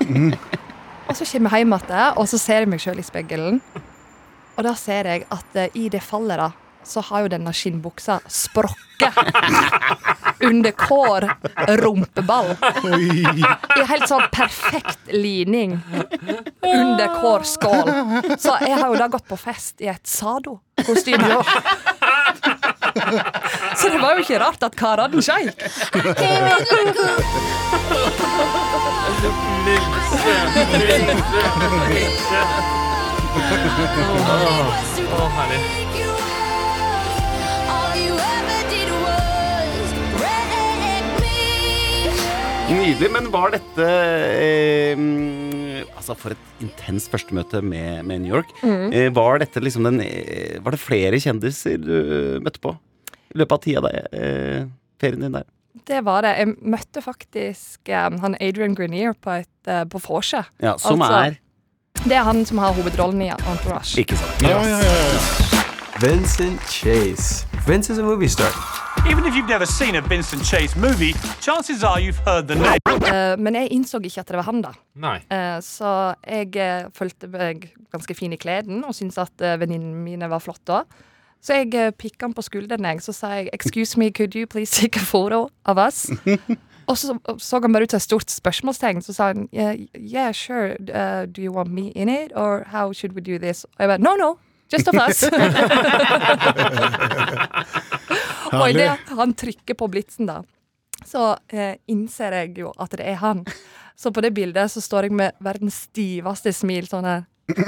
og 1.08 1.15
så 1.18 1.25
kommer 1.32 1.53
jeg 1.56 1.65
hjem 1.65 1.77
igjen, 1.77 2.18
og 2.18 2.27
så 2.30 2.38
ser 2.42 2.63
jeg 2.63 2.72
meg 2.74 2.84
sjøl 2.84 3.01
i 3.01 3.06
speilet, 3.08 3.80
og 4.53 4.68
da 4.68 4.75
ser 4.77 5.10
jeg 5.10 5.25
at 5.34 5.58
uh, 5.58 5.65
i 5.74 5.89
det 5.89 6.03
fallet, 6.06 6.38
da, 6.38 6.51
så 6.84 7.01
har 7.08 7.24
jo 7.24 7.32
denne 7.32 7.53
skinnbuksa 7.56 8.20
sprukket 8.27 9.15
under 10.44 10.74
hver 10.84 11.27
rumpeball. 11.80 12.51
I 12.84 13.24
helt 13.88 14.08
sånn 14.10 14.25
perfekt 14.34 15.13
lining 15.15 15.77
under 16.62 17.15
hver 17.22 17.48
skål. 17.48 17.94
Så 18.38 18.58
jeg 18.62 18.75
har 18.77 18.88
jo 18.89 19.00
da 19.00 19.08
gått 19.12 19.27
på 19.32 19.39
fest 19.39 19.84
i 19.84 19.89
et 19.92 20.03
Sado-kostyme. 20.08 21.39
Så 23.79 23.89
det 23.89 24.00
var 24.01 24.13
jo 24.15 24.23
ikke 24.23 24.39
rart 24.43 24.63
at 24.63 24.75
karene 24.77 25.21
skeik. 25.23 25.53
Å, 35.13 35.27
herlig. 35.38 35.92
Nydelig. 42.70 43.10
Men 43.12 43.27
var 43.34 43.51
dette 43.53 43.88
eh, 43.88 44.93
mm, 44.98 45.84
Altså, 45.98 46.15
for 46.20 46.34
et 46.36 46.63
intenst 46.63 47.12
førstemøte 47.12 47.62
med, 47.63 48.03
med 48.08 48.24
New 48.24 48.34
York. 48.38 48.50
Mm. 48.63 48.88
Eh, 48.96 49.10
var 49.15 49.39
dette 49.43 49.62
liksom 49.63 49.86
den 49.88 50.01
eh, 50.03 50.58
Var 50.63 50.75
det 50.75 50.82
flere 50.82 51.20
kjendiser 51.24 51.77
du 51.84 51.93
møtte 52.43 52.62
på 52.63 52.75
i 53.34 53.39
løpet 53.41 53.55
av 53.55 53.62
tida 53.63 53.82
der, 53.88 54.08
eh, 54.13 54.65
ferien 55.01 55.24
din 55.25 55.34
der? 55.34 55.46
Det 55.89 56.03
var 56.05 56.22
det. 56.22 56.36
Jeg 56.38 56.51
møtte 56.70 57.01
faktisk 57.01 57.89
eh, 57.89 58.10
han 58.22 58.36
Adrian 58.39 58.75
Grenier 58.77 59.15
på, 59.17 59.39
et, 59.41 59.50
eh, 59.67 59.84
på 59.89 60.01
vorset. 60.05 60.51
Ja, 60.62 60.75
som 60.77 61.01
Altså- 61.01 61.32
er 61.34 61.39
Det 62.03 62.12
er 62.20 62.24
han 62.27 62.46
som 62.46 62.58
har 62.62 62.74
hovedrollen 62.77 63.22
i 63.25 63.32
Entourage. 63.34 63.98
Ikke 64.03 64.17
sant. 64.20 64.41
Ja, 64.46 64.60
ja, 64.62 64.77
ja, 64.84 64.93
ja. 65.13 65.63
Vincent 66.03 66.62
Chase. 66.70 67.46
Vincent 67.67 67.98
is 67.98 68.00
a 68.00 68.03
movie 68.05 68.29
star. 68.29 68.51
Even 69.05 69.25
if 69.25 69.36
you've 69.36 69.50
never 69.50 69.65
seen 69.65 69.95
a 69.95 70.01
Vincent 70.01 70.45
Chase 70.45 70.77
movie, 70.77 71.13
chances 71.41 71.83
are 71.83 72.00
you've 72.00 72.22
heard 72.25 72.48
the 72.48 72.55
name. 72.55 72.79
Uh, 72.88 73.36
men 73.38 73.55
jeg 73.55 73.67
innså 73.75 74.00
ikke 74.00 74.22
at 74.22 74.27
det 74.31 74.38
var 74.39 74.45
han, 74.48 74.62
da. 74.63 74.72
Nei. 74.95 75.17
Uh, 75.27 75.60
så 75.63 76.13
jeg 76.24 76.55
uh, 76.55 76.88
følte 76.95 77.27
meg 77.27 77.74
ganske 77.91 78.15
fin 78.15 78.33
i 78.33 78.38
kleden 78.39 78.83
og 78.88 78.95
syntes 78.95 79.17
at 79.19 79.43
uh, 79.43 79.60
venninnene 79.60 80.00
mine 80.05 80.29
var 80.31 80.39
flotte. 80.39 80.86
Så 81.43 81.53
jeg 81.60 81.75
uh, 81.75 81.91
pikka 81.91 82.29
han 82.29 82.36
på 82.38 82.45
skulderen, 82.48 82.88
jeg, 82.88 83.01
så 83.03 83.12
sa 83.12 83.27
jeg 83.36 83.50
'excuse 83.51 84.00
me, 84.00 84.10
could 84.10 84.36
you 84.36 84.48
please 84.48 84.72
take 84.72 85.00
a 85.00 85.03
photo 85.03 85.50
of 85.65 85.77
us'? 85.77 86.07
og 86.89 86.98
så 86.98 87.19
så 87.38 87.60
han 87.60 87.74
bare 87.74 87.83
ut 87.83 87.91
som 87.91 87.98
et 87.98 88.01
stort 88.01 88.31
spørsmålstegn. 88.31 89.01
Så 89.01 89.13
sa 89.13 89.27
han 89.27 89.50
yeah, 89.53 89.75
'yeah, 89.95 90.31
sure, 90.31 90.77
uh, 90.79 91.25
do 91.25 91.41
you 91.41 91.51
want 91.51 91.72
me 91.72 91.91
in 91.91 92.10
it, 92.10 92.31
or 92.36 92.63
how 92.72 92.93
should 92.93 93.15
we 93.15 93.22
do 93.22 93.38
this?' 93.38 93.63
Og 93.63 93.79
jeg 93.79 93.88
bare 93.88 94.00
'no, 94.00 94.15
no'. 94.15 94.38
Just 94.72 94.88
of 94.88 94.95
us. 94.95 95.24
og 98.62 98.69
idet 98.69 99.00
han 99.17 99.33
trykker 99.33 99.75
på 99.79 99.88
blitsen, 99.91 100.25
da, 100.29 100.41
så 101.05 101.33
eh, 101.51 101.75
innser 101.91 102.31
jeg 102.41 102.57
jo 102.63 102.72
at 102.79 102.91
det 102.98 103.05
er 103.13 103.17
han. 103.24 103.43
Så 104.00 104.12
på 104.13 104.22
det 104.25 104.31
bildet 104.33 104.72
så 104.74 104.81
står 104.81 105.03
jeg 105.10 105.13
med 105.19 105.31
verdens 105.43 105.77
stiveste 105.89 106.53
smil 106.55 106.88
sånn 106.89 107.05
her. 107.05 107.22
så 107.53 107.60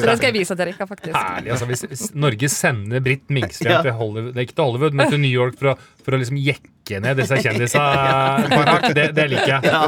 det 0.00 0.14
skal 0.16 0.30
jeg 0.30 0.34
vise 0.38 0.54
til 0.56 0.64
Rikka, 0.70 0.86
faktisk. 0.88 1.12
Herlig, 1.12 1.50
altså 1.52 1.66
Hvis 1.68 1.82
hvis 1.90 2.04
Norge 2.16 2.48
sender 2.48 3.00
Britt 3.04 3.28
Mingsveen 3.28 3.74
Ja. 3.74 3.82
til 3.84 3.92
Hollywood 3.98 4.32
Nei, 4.34 4.42
ikke 4.46 4.56
til 4.56 4.64
Hollywood, 4.64 4.94
men 4.96 5.10
til 5.12 5.20
New 5.20 5.28
York 5.30 5.58
for 5.60 5.66
å, 5.74 5.76
for 6.04 6.10
å 6.16 6.18
liksom 6.22 6.38
jekke 6.40 7.00
ned 7.04 7.14
disse 7.20 7.36
kjendisa, 7.42 7.82
det, 8.96 9.10
det 9.16 9.26
liker 9.32 9.52
jeg. 9.56 9.62
Ja. 9.68 9.82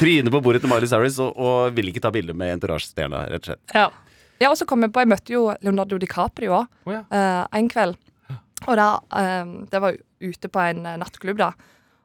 Tryne 0.00 0.30
på 0.32 0.40
bordet 0.44 0.60
til 0.64 0.70
Miley 0.72 0.88
Cyrus 0.90 1.16
og, 1.20 1.30
og 1.36 1.56
vil 1.76 1.88
ikke 1.92 2.00
ta 2.04 2.10
bilde 2.14 2.32
med 2.32 2.48
entourage-stjerna, 2.56 3.18
rett 3.28 3.44
og 3.44 3.48
slett. 3.52 3.62
Ja. 3.76 3.86
ja, 4.40 4.48
og 4.52 4.56
så 4.60 4.64
kom 4.68 4.80
jeg 4.86 4.92
på 4.94 5.00
Jeg 5.04 5.10
møtte 5.12 5.30
jo 5.34 5.42
Leonardo 5.60 5.94
DiCaprio 6.00 6.50
òg, 6.62 6.66
Å 6.88 6.90
ja. 6.96 7.02
en 7.60 7.68
kveld. 7.68 7.96
Og 8.66 8.74
da 8.78 8.88
eh, 9.14 9.54
Det 9.70 9.80
var 9.82 9.96
ute 10.20 10.50
på 10.50 10.62
en 10.64 10.86
eh, 10.86 10.98
nattklubb, 11.00 11.38
da. 11.40 11.52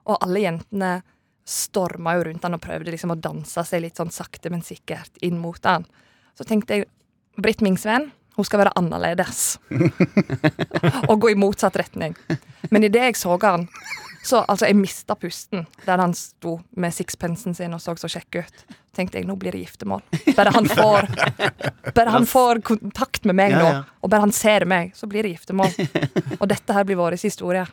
Og 0.09 0.19
alle 0.19 0.43
jentene 0.43 0.95
storma 1.43 2.15
jo 2.15 2.27
rundt 2.29 2.45
han 2.45 2.55
og 2.55 2.63
prøvde 2.63 2.93
liksom 2.93 3.11
å 3.11 3.19
danse 3.19 3.63
seg 3.67 3.83
litt 3.83 3.99
sånn 3.99 4.13
sakte, 4.13 4.51
men 4.51 4.63
sikkert 4.63 5.17
inn 5.25 5.41
mot 5.41 5.59
han. 5.67 5.87
Så 6.37 6.47
tenkte 6.47 6.77
jeg 6.77 6.87
Britt 7.35 7.63
Mingsveen, 7.65 8.11
hun 8.37 8.47
skal 8.47 8.63
være 8.63 8.73
annerledes. 8.79 9.57
og 11.09 11.19
gå 11.19 11.33
i 11.33 11.37
motsatt 11.37 11.75
retning. 11.77 12.15
Men 12.71 12.87
idet 12.87 13.09
jeg 13.09 13.19
så 13.19 13.35
han, 13.43 13.67
så 14.23 14.39
altså, 14.47 14.69
jeg 14.69 14.79
mista 14.79 15.15
pusten 15.19 15.65
der 15.83 15.99
han 15.99 16.13
sto 16.15 16.55
med 16.79 16.95
sixpensen 16.95 17.55
sin 17.57 17.75
og 17.75 17.81
så 17.83 17.95
så 17.99 18.09
kjekk 18.11 18.39
ut. 18.39 18.63
Tenkte 18.95 19.19
jeg, 19.19 19.27
nå 19.27 19.35
blir 19.41 19.55
det 19.55 19.63
giftermål. 19.65 20.03
Bare 20.37 20.53
han 20.53 20.69
får 20.69 21.09
Bare 21.97 22.13
han 22.13 22.27
får 22.29 22.61
kontakt 22.63 23.25
med 23.25 23.35
meg 23.35 23.57
nå, 23.57 23.69
og 24.01 24.09
bare 24.09 24.23
han 24.27 24.35
ser 24.35 24.67
meg, 24.69 24.93
så 24.95 25.09
blir 25.09 25.25
det 25.25 25.33
giftermål. 25.35 25.73
Og 26.39 26.47
dette 26.51 26.77
her 26.77 26.87
blir 26.87 26.99
vår 26.99 27.17
historie. 27.19 27.65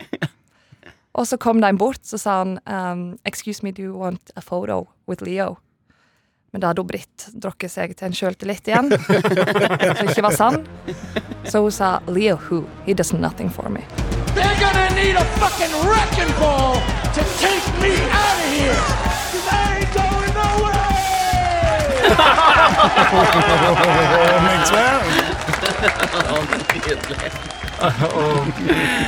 Og 1.11 1.27
så 1.27 1.37
kom 1.37 1.61
de 1.61 1.71
bort, 1.75 2.03
så 2.07 2.17
sa 2.17 2.37
han 2.41 2.55
um, 2.65 3.17
Excuse 3.27 3.63
me, 3.63 3.71
do 3.71 3.83
you 3.83 3.97
want 3.97 4.31
a 4.35 4.41
photo 4.41 4.87
with 5.07 5.23
Leo? 5.23 5.57
Men 6.51 6.61
da 6.61 6.71
hadde 6.71 6.83
Britt 6.83 7.29
drukket 7.31 7.71
seg 7.71 7.95
til 7.95 8.09
en 8.09 8.15
sjøltillit 8.15 8.67
igjen, 8.67 8.91
som 8.91 10.07
ikke 10.11 10.25
var 10.27 10.35
sann. 10.35 10.65
Så 11.47 11.63
hun 11.63 11.71
sa 11.71 11.99
Leo 12.11 12.39
who? 12.49 12.65
He 12.87 12.95
does 12.95 13.13
nothing 13.13 13.51
for 13.51 13.71
me. 13.71 13.87
They're 14.35 14.59
gonna 14.59 14.89
need 14.95 15.15
a 15.15 15.25
fucking 15.41 15.73
wrecking 15.87 16.31
ball 16.39 16.75
to 17.15 17.21
take 17.43 17.65
me 17.83 17.91
out 18.21 18.37
of 18.39 18.49
here! 18.55 18.81
Cause 19.31 19.47
I 19.51 19.53
ain't 19.79 19.91
going 19.93 20.33
nowhere! 20.39 20.81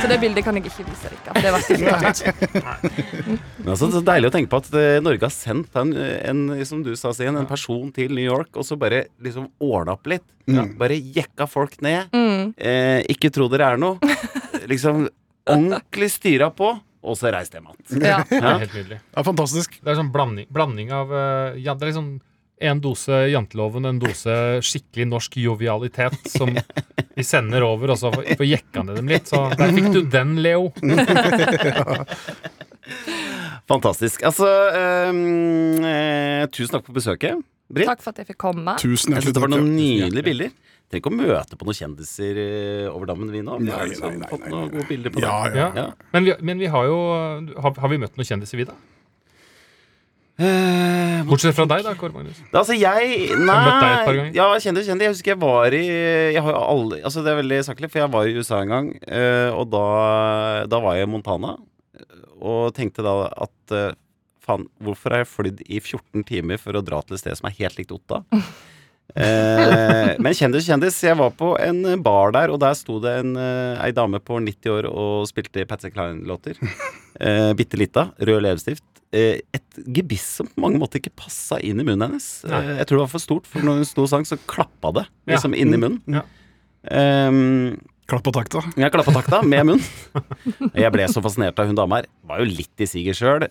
Så 0.00 0.08
det 0.08 0.18
bildet 0.20 0.44
kan 0.44 0.56
jeg 0.58 0.64
ikke 0.66 0.84
vise 0.88 1.08
dere. 1.08 1.34
Det 1.38 1.50
var 1.54 1.60
Men 3.62 3.70
altså, 3.70 3.88
så 3.94 4.00
deilig 4.04 4.28
å 4.30 4.34
tenke 4.34 4.50
på 4.50 4.60
at 4.60 4.68
eh, 4.78 4.98
Norge 5.04 5.22
har 5.28 5.34
sendt 5.34 5.78
en, 5.78 5.92
en 5.94 6.42
som 6.66 6.82
du 6.84 6.92
sa, 6.98 7.12
Sien, 7.14 7.36
en 7.38 7.46
person 7.48 7.92
til 7.94 8.14
New 8.16 8.24
York, 8.26 8.50
og 8.58 8.66
så 8.66 8.76
bare 8.80 9.04
liksom 9.22 9.48
ordna 9.62 9.94
opp 9.94 10.10
litt. 10.10 10.26
Bare 10.80 10.98
jekka 10.98 11.46
folk 11.48 11.78
ned. 11.86 12.10
Eh, 12.58 13.00
ikke 13.14 13.30
tro 13.34 13.48
dere 13.52 13.74
er 13.74 13.80
noe. 13.80 13.96
Liksom 14.70 15.08
ordentlig 15.50 16.10
styra 16.14 16.48
på, 16.56 16.70
og 17.04 17.18
så 17.20 17.32
reiste 17.34 17.58
jeg 17.58 17.66
igjen. 17.66 18.04
Ja. 18.04 18.20
Det 18.28 18.38
Ja. 18.40 18.54
helt 18.58 18.74
nydelig. 18.78 19.00
Er 19.16 19.24
fantastisk. 19.26 19.80
Det 19.82 19.90
er 19.92 19.98
sånn 20.00 20.12
blanding, 20.14 20.46
blanding 20.50 20.92
av 20.92 21.12
eh, 21.12 21.58
ja, 21.60 21.74
Det 21.74 21.88
er 21.88 21.92
liksom 21.92 22.14
en 22.64 22.80
dose 22.80 23.16
janteloven, 23.28 23.84
en 23.84 23.98
dose 23.98 24.34
skikkelig 24.64 25.08
norsk 25.10 25.34
jovialitet 25.42 26.14
som 26.30 26.54
vi 27.18 27.22
sender 27.26 27.62
over, 27.66 27.90
og 27.92 27.98
så 28.00 28.12
får 28.14 28.30
får 28.38 28.46
jekka 28.48 28.84
ned 28.86 28.96
dem 28.96 29.08
litt. 29.10 29.26
Så 29.28 29.42
der 29.58 29.74
fikk 29.74 29.90
du 29.92 30.00
den, 30.08 30.36
Leo. 30.40 30.70
Fantastisk. 33.70 34.22
Altså, 34.28 34.46
ehm, 34.76 35.84
eh, 35.84 36.44
tusen 36.52 36.76
takk 36.76 36.84
for 36.86 36.96
besøket, 36.96 37.40
Britt. 37.72 37.88
Takk 37.88 38.02
for 38.04 38.12
at 38.12 38.18
jeg 38.20 38.28
fikk 38.32 38.40
komme. 38.44 38.74
Tusen 38.80 39.14
Jeg 39.16 39.22
synes 39.24 39.34
det 39.34 39.40
var 39.42 39.48
noen 39.54 39.70
nydelige 39.74 40.24
bilder. 40.26 40.50
Trenger 40.94 41.02
ikke 41.02 41.10
å 41.10 41.18
møte 41.18 41.56
på 41.58 41.66
noen 41.66 41.76
kjendiser 41.80 42.38
eh, 42.38 42.86
over 42.92 43.08
dammen, 43.10 43.30
vi 43.34 43.40
nå. 43.42 43.58
Vi 43.58 43.72
har 43.74 43.88
liksom 43.90 44.12
nei, 44.14 44.20
nei, 44.22 44.28
fått 44.30 44.44
noen 44.46 44.68
gode 44.70 44.86
bilder 44.86 45.10
på 45.10 45.22
det. 45.24 45.26
ja. 45.26 45.54
Ja. 45.58 45.70
Ja. 45.74 45.86
Men, 46.14 46.28
vi, 46.28 46.34
men 46.46 46.60
vi 46.62 46.68
har 46.70 46.86
jo 46.86 46.98
Har, 47.58 47.74
har 47.82 47.90
vi 47.90 47.98
møtt 47.98 48.14
noen 48.14 48.28
kjendiser, 48.28 48.60
vi, 48.60 48.66
da? 48.68 48.76
Eh, 50.34 51.20
Bortsett 51.26 51.54
fra 51.54 51.66
deg, 51.70 51.84
da, 51.86 51.92
Kåre 51.98 52.14
Magnus. 52.14 52.38
Altså, 52.50 52.74
jeg 52.78 53.34
Nei. 53.38 53.58
Jeg 54.14 54.32
Ja, 54.34 54.48
kjendis, 54.58 54.86
kjendis. 54.88 55.06
Jeg 55.06 55.14
husker 55.16 55.34
jeg 55.34 55.40
var 55.42 55.74
i 55.74 55.82
Jeg 56.34 56.42
har 56.42 56.58
aldri 56.58 57.02
Altså, 57.06 57.22
det 57.26 57.30
er 57.34 57.38
veldig 57.42 57.60
saklig, 57.66 57.90
for 57.92 58.02
jeg 58.02 58.14
var 58.14 58.30
i 58.30 58.34
USA 58.38 58.62
en 58.62 58.72
gang, 58.74 58.88
eh, 59.06 59.50
og 59.54 59.68
da, 59.74 59.84
da 60.70 60.82
var 60.82 60.98
jeg 60.98 61.06
i 61.06 61.10
Montana, 61.10 61.56
og 62.38 62.74
tenkte 62.74 63.02
da 63.06 63.16
at 63.46 63.74
eh, 63.74 63.90
Faen, 64.44 64.66
hvorfor 64.82 65.14
har 65.14 65.22
jeg 65.22 65.30
flydd 65.30 65.60
i 65.72 65.78
14 65.80 66.26
timer 66.28 66.58
for 66.60 66.76
å 66.76 66.82
dra 66.84 66.98
til 67.02 67.16
et 67.16 67.22
sted 67.22 67.38
som 67.38 67.46
er 67.48 67.54
helt 67.62 67.78
likt 67.80 67.94
Otta? 67.94 68.22
Eh, 69.14 70.14
men 70.18 70.34
kjendis, 70.34 70.64
kjendis. 70.66 70.96
Jeg 71.04 71.16
var 71.20 71.30
på 71.38 71.52
en 71.62 71.84
bar 72.02 72.32
der, 72.34 72.50
og 72.54 72.58
der 72.62 72.74
sto 72.78 72.96
det 73.04 73.12
en, 73.20 73.36
eh, 73.38 73.84
ei 73.84 73.92
dame 73.94 74.18
på 74.24 74.40
90 74.42 74.72
år 74.74 74.88
og 74.90 75.28
spilte 75.30 75.66
Patsy 75.70 75.92
Klein-låter. 75.94 76.58
Eh, 77.20 77.52
Bitte 77.54 77.78
lita, 77.78 78.08
rød 78.18 78.42
leppestift. 78.42 78.82
Eh, 79.14 79.38
et 79.54 79.76
gebiss 79.94 80.24
som 80.40 80.48
på 80.50 80.58
mange 80.64 80.80
måter 80.82 80.98
ikke 80.98 81.12
passa 81.14 81.60
inn 81.62 81.78
i 81.78 81.84
munnen 81.86 82.08
hennes. 82.08 82.26
Eh, 82.48 82.72
jeg 82.80 82.88
tror 82.90 82.98
det 82.98 83.04
var 83.04 83.12
for 83.12 83.22
stort, 83.22 83.46
for 83.46 83.62
når 83.62 83.82
hun 83.82 83.86
sto 83.86 84.02
og 84.02 84.10
sang, 84.10 84.24
så 84.26 84.38
klappa 84.50 84.90
det 84.96 85.04
Ja. 85.28 85.36
liksom 85.36 85.54
inni 85.54 85.78
munnen. 85.78 86.00
Ja. 86.10 86.24
Um, 86.90 87.78
Klapp 88.04 88.20
på 88.26 88.32
takta. 88.36 88.60
Ja, 88.76 88.90
klapp 88.92 89.06
og 89.08 89.14
takta 89.16 89.38
med 89.48 89.64
munn. 89.64 89.78
Jeg 90.76 90.90
ble 90.92 91.06
så 91.08 91.22
fascinert 91.24 91.56
av 91.62 91.70
hun 91.70 91.78
dama 91.78 92.02
her. 92.02 92.08
Var 92.28 92.42
jo 92.42 92.50
litt 92.50 92.82
i 92.84 92.88
siget 92.90 93.16
sjøl. 93.16 93.46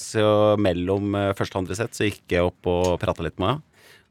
så 0.00 0.56
mellom 0.56 1.14
eh, 1.18 1.32
første 1.36 1.58
og 1.58 1.64
andre 1.64 1.76
sett 1.76 1.92
så 1.98 2.06
gikk 2.08 2.22
jeg 2.38 2.46
opp 2.48 2.70
og 2.72 2.94
prata 3.02 3.26
litt 3.26 3.36
med 3.42 3.50
henne. 3.50 3.62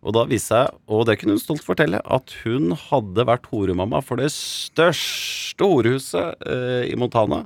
Og 0.05 0.13
da 0.13 0.25
viste 0.29 0.53
seg, 0.53 0.79
og 0.85 1.07
det 1.09 1.17
kunne 1.19 1.35
hun 1.35 1.41
stolt 1.41 1.65
fortelle, 1.65 1.97
at 1.97 2.33
hun 2.43 2.75
hadde 2.77 3.25
vært 3.25 3.47
horemamma 3.49 4.03
for 4.05 4.21
det 4.21 4.29
største 4.35 5.65
horehuset 5.65 6.45
eh, 6.45 6.83
i 6.91 6.97
Montana. 6.99 7.45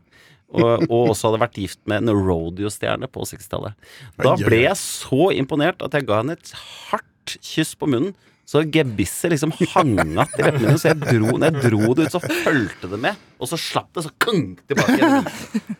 Og, 0.50 0.88
og 0.90 1.12
også 1.14 1.30
hadde 1.30 1.44
vært 1.44 1.60
gift 1.62 1.80
med 1.90 2.04
en 2.04 2.24
rodeo-stjerne 2.26 3.08
på 3.12 3.28
60-tallet. 3.30 3.78
Da 4.20 4.34
ble 4.42 4.64
jeg 4.64 4.80
så 4.82 5.30
imponert 5.38 5.84
at 5.86 5.96
jeg 5.96 6.08
ga 6.10 6.24
henne 6.24 6.36
et 6.40 6.54
hardt 6.90 7.38
kyss 7.46 7.76
på 7.80 7.90
munnen. 7.92 8.16
Så 8.50 8.64
gebisset 8.66 9.30
liksom 9.30 9.52
hang 9.76 10.18
att 10.18 10.40
i 10.40 10.42
leppene 10.42 10.64
mine. 10.66 10.78
Så 10.82 10.90
jeg 10.90 10.98
dro, 11.04 11.36
når 11.38 11.52
jeg 11.52 11.68
dro 11.70 11.94
det 11.94 12.08
ut, 12.08 12.16
så 12.16 12.22
fulgte 12.24 12.90
det 12.90 12.98
med. 13.04 13.20
Og 13.38 13.52
så 13.52 13.60
slapp 13.62 13.92
det, 13.94 14.08
så 14.08 14.14
kung, 14.18 14.56
tilbake 14.66 14.96
igjen. 14.98 15.28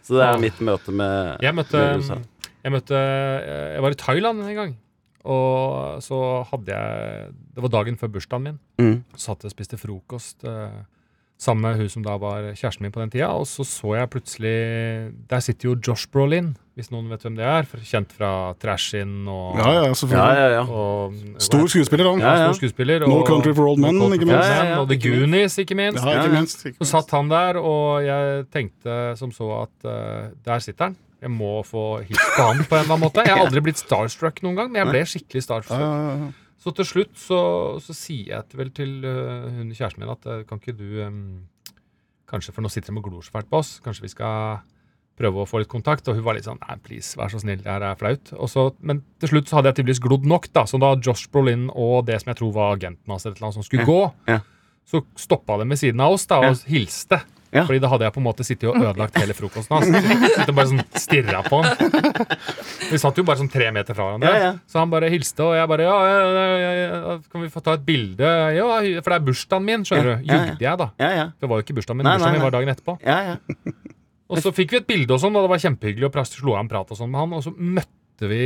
Så 0.06 0.20
det 0.20 0.28
er 0.28 0.44
mitt 0.44 0.62
møte 0.62 0.94
med 0.94 1.42
Jeg 1.42 1.58
møtte, 1.58 1.82
med 1.98 2.28
jeg 2.60 2.76
møtte 2.76 3.00
Jeg 3.00 3.82
var 3.82 3.96
i 3.96 4.00
Thailand 4.04 4.46
en 4.46 4.60
gang. 4.60 4.78
Og 5.26 6.00
så 6.02 6.20
hadde 6.52 6.72
jeg 6.72 7.34
Det 7.56 7.62
var 7.66 7.70
dagen 7.70 7.98
før 8.00 8.08
bursdagen 8.14 8.44
min. 8.44 8.60
Mm. 8.80 9.04
Satt 9.20 9.44
og 9.46 9.52
spiste 9.52 9.78
frokost 9.78 10.46
eh, 10.48 10.80
sammen 11.40 11.62
med 11.64 11.78
hun 11.80 11.90
som 11.90 12.04
da 12.04 12.18
var 12.20 12.50
kjæresten 12.56 12.82
min 12.84 12.92
på 12.92 13.00
den 13.04 13.10
tida. 13.12 13.28
Og 13.36 13.46
så 13.48 13.64
så 13.68 13.96
jeg 13.98 14.10
plutselig 14.10 14.56
Der 15.30 15.40
sitter 15.40 15.70
jo 15.70 15.76
Josh 15.88 16.08
Brolin, 16.12 16.56
hvis 16.76 16.90
noen 16.92 17.10
vet 17.10 17.22
hvem 17.24 17.36
det 17.36 17.46
er. 17.46 17.64
for- 17.68 17.80
Kjent 17.84 18.12
fra 18.16 18.54
Trash-In 18.60 19.28
og, 19.28 19.58
Ja, 19.60 19.72
ja, 19.74 19.84
Ja, 19.88 19.94
selvfølgelig. 19.94 20.38
ja, 20.40 20.50
ja. 20.50 20.64
og 20.64 21.14
Stor 21.40 21.68
skuespiller, 21.68 22.10
han. 22.12 22.20
Ja, 22.20 22.34
ja. 22.36 22.48
Stor 22.54 22.60
skuespiller. 22.64 23.00
No 23.08 23.24
Country 23.26 23.54
for 23.54 23.68
Old 23.68 23.80
Men, 23.80 23.96
No 24.00 24.08
ikke 24.14 24.26
minst. 24.26 24.48
Ja, 24.48 24.64
ja, 24.64 24.70
ja, 24.72 24.80
Og 24.80 24.88
The. 24.90 24.98
Goonies, 25.00 25.58
ikke 25.58 25.76
minst. 25.76 26.04
Ja, 26.04 26.12
Ja, 26.12 26.24
ikke 26.24 26.36
minst. 26.36 26.66
Ikke 26.66 26.78
Så 26.80 26.86
satt 26.96 27.12
han 27.12 27.28
der, 27.30 27.58
og 27.60 28.04
jeg 28.06 28.46
tenkte 28.52 29.18
som 29.18 29.32
så 29.32 29.64
at 29.68 29.86
uh, 29.86 30.32
der 30.46 30.60
sitter 30.60 30.86
han. 30.86 30.96
Jeg 31.20 31.32
må 31.34 31.60
få 31.68 31.86
hilst 32.08 32.36
på 32.36 32.46
han 32.48 32.62
på 32.64 32.78
en 32.78 32.86
eller 32.86 32.96
annen 32.96 33.04
måte. 33.04 33.26
Jeg 33.28 33.36
har 33.36 33.44
aldri 33.48 33.64
blitt 33.66 33.82
starstruck 33.82 34.40
noen 34.46 34.60
gang, 34.60 34.72
men 34.72 34.82
jeg 34.82 34.92
ble 34.92 35.02
skikkelig 35.14 35.44
starstruck. 35.46 35.82
ja, 35.84 35.90
ja, 36.06 36.14
ja. 36.26 36.46
Så 36.60 36.74
til 36.76 36.88
slutt 36.88 37.14
så, 37.16 37.40
så 37.80 37.94
sier 37.96 38.34
jeg 38.34 38.58
vel 38.60 38.72
til 38.76 38.98
uh, 39.06 39.48
hun 39.48 39.72
kjæresten 39.72 40.04
min 40.04 40.12
at 40.12 40.26
eh, 40.28 40.42
kan 40.48 40.60
ikke 40.60 40.76
du 40.76 41.00
um, 41.06 41.22
Kanskje, 42.30 42.52
for 42.54 42.62
nå 42.62 42.70
sitter 42.70 42.92
de 42.92 43.00
og 43.00 43.08
glor 43.08 43.24
så 43.26 43.32
fælt 43.34 43.48
på 43.50 43.58
oss, 43.58 43.78
kanskje 43.82 44.04
vi 44.04 44.12
skal 44.12 44.60
prøve 45.20 45.42
å 45.42 45.48
få 45.50 45.64
litt 45.64 45.72
kontakt. 45.72 46.06
Og 46.12 46.20
hun 46.20 46.26
var 46.28 46.38
litt 46.38 46.46
sånn 46.46 46.60
Nei, 46.62 46.76
please, 46.84 47.16
vær 47.18 47.32
så 47.32 47.42
snill, 47.42 47.62
det 47.64 47.72
her 47.72 47.86
er 47.88 47.98
flaut. 47.98 48.30
Og 48.38 48.52
så, 48.52 48.68
men 48.86 49.02
til 49.24 49.34
slutt 49.34 49.50
så 49.50 49.58
hadde 49.58 49.72
jeg 49.72 49.80
tydeligvis 49.80 50.04
glodd 50.04 50.28
nok, 50.30 50.46
da. 50.54 50.68
Så 50.70 50.78
da 50.82 50.94
Josh 51.02 51.32
Brolin 51.34 51.68
og 51.74 52.06
det 52.06 52.20
som 52.22 52.30
jeg 52.30 52.40
tror 52.42 52.54
var 52.56 52.78
agenten 52.78 53.16
hans, 53.16 53.26
et 53.26 53.34
eller 53.34 53.48
noe 53.48 53.58
som 53.58 53.66
skulle 53.66 53.88
gå, 53.88 54.00
ja. 54.30 54.40
så 54.88 55.02
stoppa 55.20 55.58
de 55.58 55.68
ved 55.72 55.82
siden 55.82 56.06
av 56.06 56.20
oss 56.20 56.28
da 56.30 56.40
og 56.46 56.64
hilste. 56.70 57.24
Ja. 57.50 57.64
Fordi 57.66 57.80
da 57.82 57.90
hadde 57.90 58.06
jeg 58.06 58.14
på 58.14 58.22
en 58.22 58.26
måte 58.28 58.46
sittet 58.46 58.68
og 58.70 58.78
ødelagt 58.78 59.16
hele 59.18 59.34
frokosten 59.34 59.74
hans. 59.74 59.90
Sittet 59.90 60.52
og 60.52 60.58
bare 60.60 60.70
sånn 60.70 60.84
stirra 61.02 61.40
på 61.48 61.62
han. 61.64 61.94
Vi 62.92 63.00
satt 63.02 63.18
jo 63.18 63.26
bare 63.26 63.42
sånn 63.42 63.50
tre 63.50 63.72
meter 63.74 63.98
fra 63.98 64.06
hverandre. 64.06 64.34
Ja, 64.34 64.42
ja. 64.44 64.52
Så 64.70 64.82
han 64.82 64.92
bare 64.94 65.10
hilste, 65.10 65.48
og 65.48 65.56
jeg 65.58 65.70
bare 65.72 65.88
ja, 65.88 65.96
ja, 66.62 67.16
Kan 67.32 67.46
vi 67.46 67.50
få 67.54 67.64
ta 67.66 67.74
et 67.80 67.86
bilde? 67.88 68.34
Ja, 68.54 68.68
for 69.02 69.10
det 69.10 69.18
er 69.18 69.26
bursdagen 69.32 69.66
min, 69.66 69.86
skjønner 69.88 70.12
du. 70.12 70.30
Jugde 70.30 70.68
jeg, 70.68 70.82
da. 70.84 70.92
Ja, 71.02 71.10
ja. 71.18 71.26
Det 71.42 71.50
var 71.50 71.62
jo 71.62 71.66
ikke 71.66 71.78
bursdagen 71.80 72.04
min. 72.04 72.12
Bursdagen 72.12 72.38
min 72.38 72.46
var 72.46 72.54
dagen 72.58 72.74
etterpå. 72.76 73.00
ja, 73.06 73.20
ja. 73.34 73.74
Og 74.30 74.44
så 74.46 74.52
fikk 74.54 74.76
vi 74.76 74.78
et 74.84 74.86
bilde 74.86 75.16
og 75.16 75.22
sånn, 75.24 75.34
og 75.34 75.48
det 75.48 75.50
var 75.50 75.62
kjempehyggelig, 75.64 76.06
og 76.06 76.28
slo 76.30 76.54
av 76.54 76.62
en 76.62 76.70
prat 76.70 76.92
og 76.94 77.00
sånn 77.00 77.10
med 77.10 77.24
han. 77.24 77.32
Og 77.34 77.42
så 77.48 77.54
møtte 77.58 78.30
vi 78.30 78.44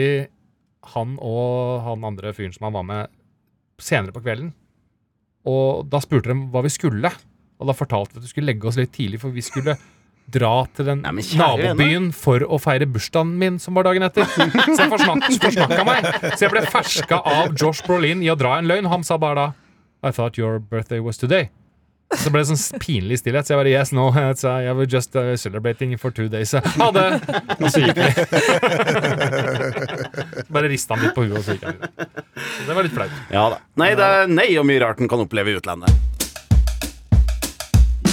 han 0.93 1.17
og 1.19 1.83
han 1.83 2.07
andre 2.07 2.31
fyren 2.35 2.53
som 2.55 2.69
han 2.69 2.77
var 2.77 2.85
med, 2.87 3.11
senere 3.83 4.15
på 4.15 4.23
kvelden. 4.23 4.53
Og 5.49 5.83
da 5.91 5.99
spurte 6.03 6.31
de 6.31 6.47
hva 6.53 6.63
vi 6.63 6.71
skulle. 6.71 7.11
Og 7.63 7.69
da 7.71 7.75
fortalte 7.77 8.17
vi 8.17 8.19
at 8.19 8.27
vi 8.27 8.33
skulle 8.33 8.51
legge 8.51 8.67
oss 8.67 8.77
litt 8.79 8.91
tidlig, 8.91 9.21
for 9.23 9.31
vi 9.31 9.43
skulle 9.45 9.77
dra 10.33 10.51
til 10.75 10.87
den 10.87 11.01
Nei, 11.03 11.23
nabobyen 11.39 12.11
for 12.15 12.43
å 12.43 12.59
feire 12.61 12.87
bursdagen 12.87 13.33
min, 13.39 13.57
som 13.59 13.75
var 13.79 13.87
dagen 13.87 14.03
etter. 14.03 14.27
Så 14.35 14.43
jeg 14.49 14.91
forsnak, 14.91 15.25
forsnakka 15.47 15.87
meg. 15.87 16.07
Så 16.35 16.45
jeg 16.45 16.53
ble 16.53 16.63
ferska 16.67 17.19
av 17.23 17.55
Josh 17.55 17.83
Brolin 17.87 18.23
i 18.23 18.31
å 18.31 18.37
dra 18.39 18.57
en 18.59 18.67
løgn. 18.67 18.91
Han 18.91 19.07
sa 19.07 19.19
bare 19.19 19.39
da 19.39 19.49
I 20.03 20.11
thought 20.11 20.37
your 20.39 20.59
birthday 20.59 20.99
was 20.99 21.19
today. 21.19 21.47
Så 22.19 22.29
ble 22.29 22.43
det 22.43 22.51
sånn 22.51 22.81
pinlig 22.83 23.17
stillhet, 23.23 23.47
så 23.47 23.55
jeg 23.55 23.59
bare 23.63 23.71
Yes, 23.71 23.93
no, 23.95 24.09
it's, 24.11 24.43
uh, 24.45 24.59
I 24.61 24.73
was 24.77 24.91
just 24.91 25.15
uh, 25.17 25.33
celebrating 25.39 25.95
for 25.97 26.13
two 26.13 26.27
days. 26.29 26.51
Ha 26.53 26.89
det! 26.93 27.07
Og 27.57 27.69
så 27.73 27.81
gikk 27.81 27.97
vi. 27.97 28.09
bare 30.53 30.69
rista 30.69 30.93
han 30.93 31.07
litt 31.07 31.15
på 31.15 31.25
huet, 31.25 31.39
og 31.39 31.47
så 31.47 31.55
gikk 31.55 31.65
han. 31.71 31.79
Så 32.37 32.67
det 32.67 32.77
var 32.77 32.85
litt 32.85 32.93
flaut. 32.93 33.15
Ja 33.33 33.47
da. 33.55 33.63
Nei, 33.81 33.93
det 33.97 34.11
er 34.19 34.29
nei 34.29 34.49
og 34.61 34.67
mye 34.69 34.83
rart 34.83 35.01
en 35.01 35.09
kan 35.09 35.23
oppleve 35.25 35.55
i 35.55 35.57
utlandet. 35.57 36.22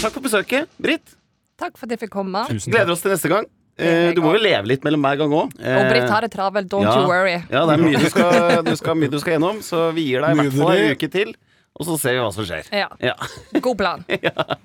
Takk 0.00 0.14
for 0.16 0.24
besøket, 0.24 0.68
Britt. 0.80 1.16
Takk 1.60 1.74
for 1.76 1.84
at 1.84 1.92
jeg 1.92 2.00
fikk 2.06 2.14
komme. 2.14 2.40
Tusen 2.48 2.72
Gleder 2.72 2.94
oss 2.94 3.02
til 3.04 3.12
neste 3.12 3.28
gang. 3.28 3.44
Eh, 3.80 4.10
du 4.16 4.20
må 4.24 4.32
jo 4.36 4.40
leve 4.40 4.68
litt 4.68 4.84
mellom 4.84 5.04
hver 5.04 5.18
gang 5.20 5.34
òg. 5.36 5.52
Og 5.60 5.84
Britt 5.90 6.08
har 6.08 6.24
det 6.24 6.30
travelt, 6.32 6.68
don't 6.72 6.88
you 6.88 7.04
worry. 7.08 7.36
Ja, 7.52 7.66
det 7.68 7.76
er 7.76 7.82
mye 7.84 8.00
du 8.00 8.08
skal, 8.12 8.64
du 8.64 8.72
skal, 8.80 8.96
mye 9.00 9.12
du 9.12 9.18
skal 9.20 9.36
gjennom, 9.36 9.60
så 9.64 9.88
vi 9.96 10.08
gir 10.08 10.24
deg 10.24 10.32
i 10.32 10.34
hvert 10.40 10.56
fall 10.56 10.72
en 10.76 10.96
uke 10.96 11.10
til. 11.12 11.34
Og 11.80 11.86
så 11.86 11.94
ser 12.00 12.16
vi 12.16 12.20
hva 12.20 12.32
som 12.34 12.44
skjer. 12.48 12.66
Ja. 12.76 12.88
Ja. 13.00 13.14
God 13.60 13.78
plan. 13.80 14.04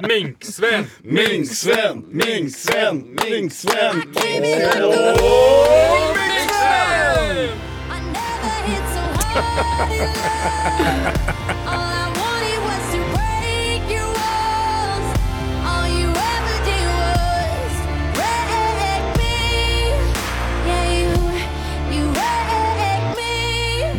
Mink-Sven! 0.03 0.87
Mink-Sven, 1.03 2.03
Mink-Sven, 2.11 3.03
Mink-Sven. 3.21 4.03
I 10.57 10.79
never 10.79 11.54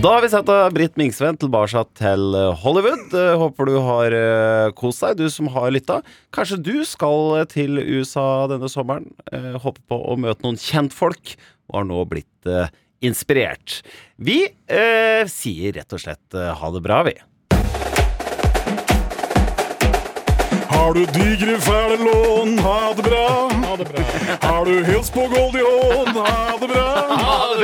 Da 0.07 0.13
har 0.15 0.23
vi 0.23 0.29
sett 0.31 0.51
Britt 0.71 0.95
Mingsven 1.01 1.35
tilbake 1.35 1.81
til 1.99 2.37
eh, 2.39 2.61
Hollywood. 2.63 3.09
Eh, 3.11 3.33
Håper 3.41 3.67
du 3.67 3.73
har 3.83 4.15
eh, 4.15 4.69
kost 4.79 5.03
deg, 5.03 5.17
du 5.19 5.27
som 5.35 5.49
har 5.51 5.73
lytta. 5.75 5.97
Kanskje 6.31 6.61
du 6.63 6.77
skal 6.87 7.41
til 7.51 7.81
USA 7.83 8.47
denne 8.53 8.71
sommeren. 8.71 9.09
Eh, 9.35 9.57
Håper 9.59 9.83
på 9.91 9.99
å 9.99 10.15
møte 10.15 10.47
noen 10.47 10.61
kjentfolk, 10.63 11.33
og 11.67 11.81
har 11.81 11.89
nå 11.89 12.05
blitt 12.07 12.47
eh, 12.47 12.71
inspirert. 13.03 13.81
Vi 14.15 14.45
eh, 14.47 15.27
sier 15.27 15.75
rett 15.81 15.99
og 15.99 16.05
slett 16.05 16.39
eh, 16.39 16.53
ha 16.55 16.71
det 16.77 16.85
bra, 16.87 17.01
vi. 17.11 17.17
Har 20.69 20.95
du 20.95 21.07
digre, 21.07 21.61
fæle 21.61 21.97
lån, 21.97 22.59
ha 22.59 22.93
det 22.97 23.03
bra. 23.03 23.51
Har 24.43 24.65
du 24.65 24.85
hils 24.85 25.11
på 25.11 25.21
Goldie 25.21 25.65
Hawn, 25.65 26.17
ha 26.17 26.59
det 26.61 26.69
bra. 26.69 26.87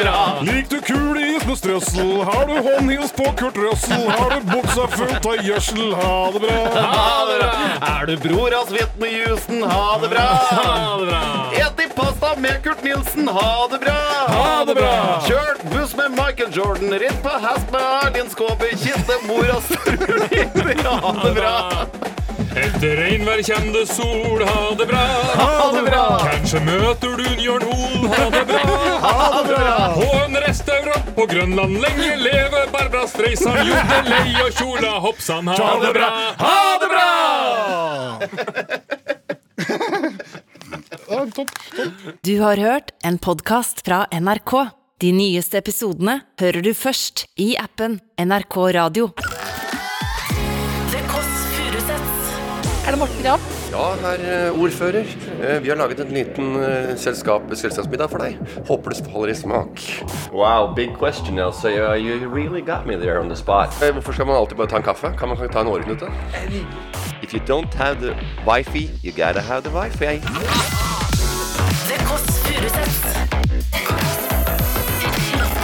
Bra! 0.02 0.38
Lik 0.42 0.70
du 0.70 0.80
kuleis 0.80 1.46
med 1.46 1.58
strøssel, 1.58 2.22
har 2.24 2.46
du 2.46 2.54
håndhils 2.68 3.12
på 3.12 3.24
Kurt 3.38 3.56
Røssel. 3.56 4.06
har 4.10 4.30
du 4.30 4.46
buksa 4.50 4.86
fullt 4.96 5.26
av 5.26 5.44
gjødsel, 5.46 5.94
ha 5.94 6.14
det 6.32 6.40
bra. 6.40 6.60
Ha 6.76 7.26
det 7.28 7.36
bra! 7.42 7.50
Er 7.92 8.06
du 8.06 8.16
bror 8.24 8.56
av 8.58 8.70
Svitne 8.70 9.10
Houston, 9.16 9.62
ha 9.62 9.98
det 10.02 10.08
bra! 10.14 10.26
Bra. 11.02 11.22
Et 11.52 11.84
i 11.84 11.88
pasta 11.96 12.32
med 12.38 12.62
Kurt 12.64 12.82
Nilsen, 12.84 13.28
ha 13.28 13.68
det 13.70 13.82
bra! 13.84 13.98
Ha 14.32 14.64
det 14.68 14.78
bra! 14.80 14.94
Kjørt 15.28 15.62
buss 15.74 15.96
med 15.98 16.16
Michael 16.16 16.50
Jordan, 16.56 16.96
ridd 17.04 17.20
på 17.22 17.36
hest 17.46 17.70
med 17.74 17.86
Erlend 17.90 18.32
Skåber, 18.34 18.74
kjente 18.86 19.20
mora 19.28 19.60
Strulin, 19.68 20.86
ha 20.86 21.14
det 21.22 21.36
bra! 21.38 22.11
Etter 22.52 22.96
regnvær 23.00 23.40
kjem 23.46 23.70
det 23.72 23.86
sol, 23.88 24.42
ha 24.44 24.74
det 24.76 24.86
bra. 24.90 25.02
Ha 25.38 25.70
det 25.72 25.82
bra! 25.86 26.02
Kanskje 26.26 26.60
møter 26.66 27.14
du 27.16 27.24
Jørn 27.40 27.64
Hoel, 27.64 28.08
ha 28.12 28.24
det 28.34 28.42
bra. 28.50 28.62
Ha 29.06 29.14
det 29.36 29.54
bra! 29.54 29.76
På 29.96 30.08
en 30.26 30.36
restaurant 30.44 31.08
på 31.16 31.26
Grønland 31.30 31.78
lenge 31.80 32.10
leve 32.20 32.66
Barbra 32.74 33.06
Streisand, 33.08 33.62
Jodelei 33.70 34.34
og 34.44 34.50
Kjola 34.58 34.92
Hoppsann, 35.06 35.48
ha 35.48 35.70
det 35.80 35.92
bra. 35.96 36.10
Ha 36.42 36.60
det 36.82 36.88
bra! 36.92 37.08
Du 42.22 42.34
har 42.40 42.56
hørt 42.56 42.92
en 43.04 43.18
podkast 43.18 43.80
fra 43.86 44.04
NRK. 44.12 44.52
De 45.02 45.10
nyeste 45.16 45.58
episodene 45.58 46.20
hører 46.40 46.62
du 46.62 46.74
først 46.76 47.26
i 47.40 47.56
appen 47.58 47.98
NRK 48.20 48.56
Radio. 48.76 49.08
Er 52.86 52.90
det 52.90 52.98
Morten 52.98 53.24
Ramm? 53.26 53.40
Ja, 53.72 53.84
herr 54.02 54.46
eh, 54.46 54.60
ordfører. 54.62 55.04
Eh, 55.42 55.62
Vi 55.62 55.68
har 55.68 55.76
laget 55.76 56.00
en 56.00 56.10
liten 56.14 56.56
eh, 56.64 56.96
selskap, 56.98 57.42
selskapsmiddag 57.54 58.10
for 58.10 58.18
deg. 58.18 58.36
Håper 58.68 58.90
det 58.90 59.04
faller 59.06 59.30
i 59.30 59.34
smak. 59.38 59.82
Wow, 60.34 60.74
big 60.74 60.96
question, 60.98 61.38
Elsa. 61.38 61.68
Uh, 61.68 61.94
you 61.94 62.28
really 62.28 62.60
got 62.60 62.86
me 62.86 62.96
there 62.96 63.20
on 63.20 63.28
the 63.28 63.36
spot. 63.36 63.68
Hvorfor 63.92 64.12
skal 64.12 64.26
man 64.26 64.36
alltid 64.36 64.56
bare 64.56 64.68
ta 64.68 64.76
en 64.76 64.82
kaffe? 64.82 65.12
Kan 65.18 65.28
man 65.28 65.38
ikke 65.38 65.52
ta 65.54 65.60
en 65.60 65.66
åreknute? 65.70 66.10
If 67.22 67.32
you 67.34 67.40
don't 67.46 67.74
have 67.74 68.00
the 68.00 68.14
Wi-Fi, 68.46 68.90
you 69.04 69.12
gotta 69.12 69.40
have 69.40 69.62
the 69.62 69.70
Wi-Fi. 69.70 70.18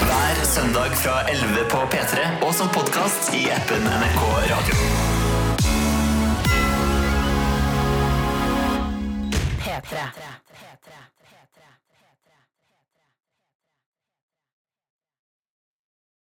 Hver 0.08 0.44
søndag 0.44 0.96
fra 0.96 1.30
11 1.30 1.46
på 1.70 1.76
P3 1.76 2.46
og 2.46 2.54
som 2.54 2.68
podkast 2.68 3.34
i 3.34 3.48
appen 3.50 3.82
NRK 3.82 4.22
Radio. 4.52 5.07
P3. 9.88 10.37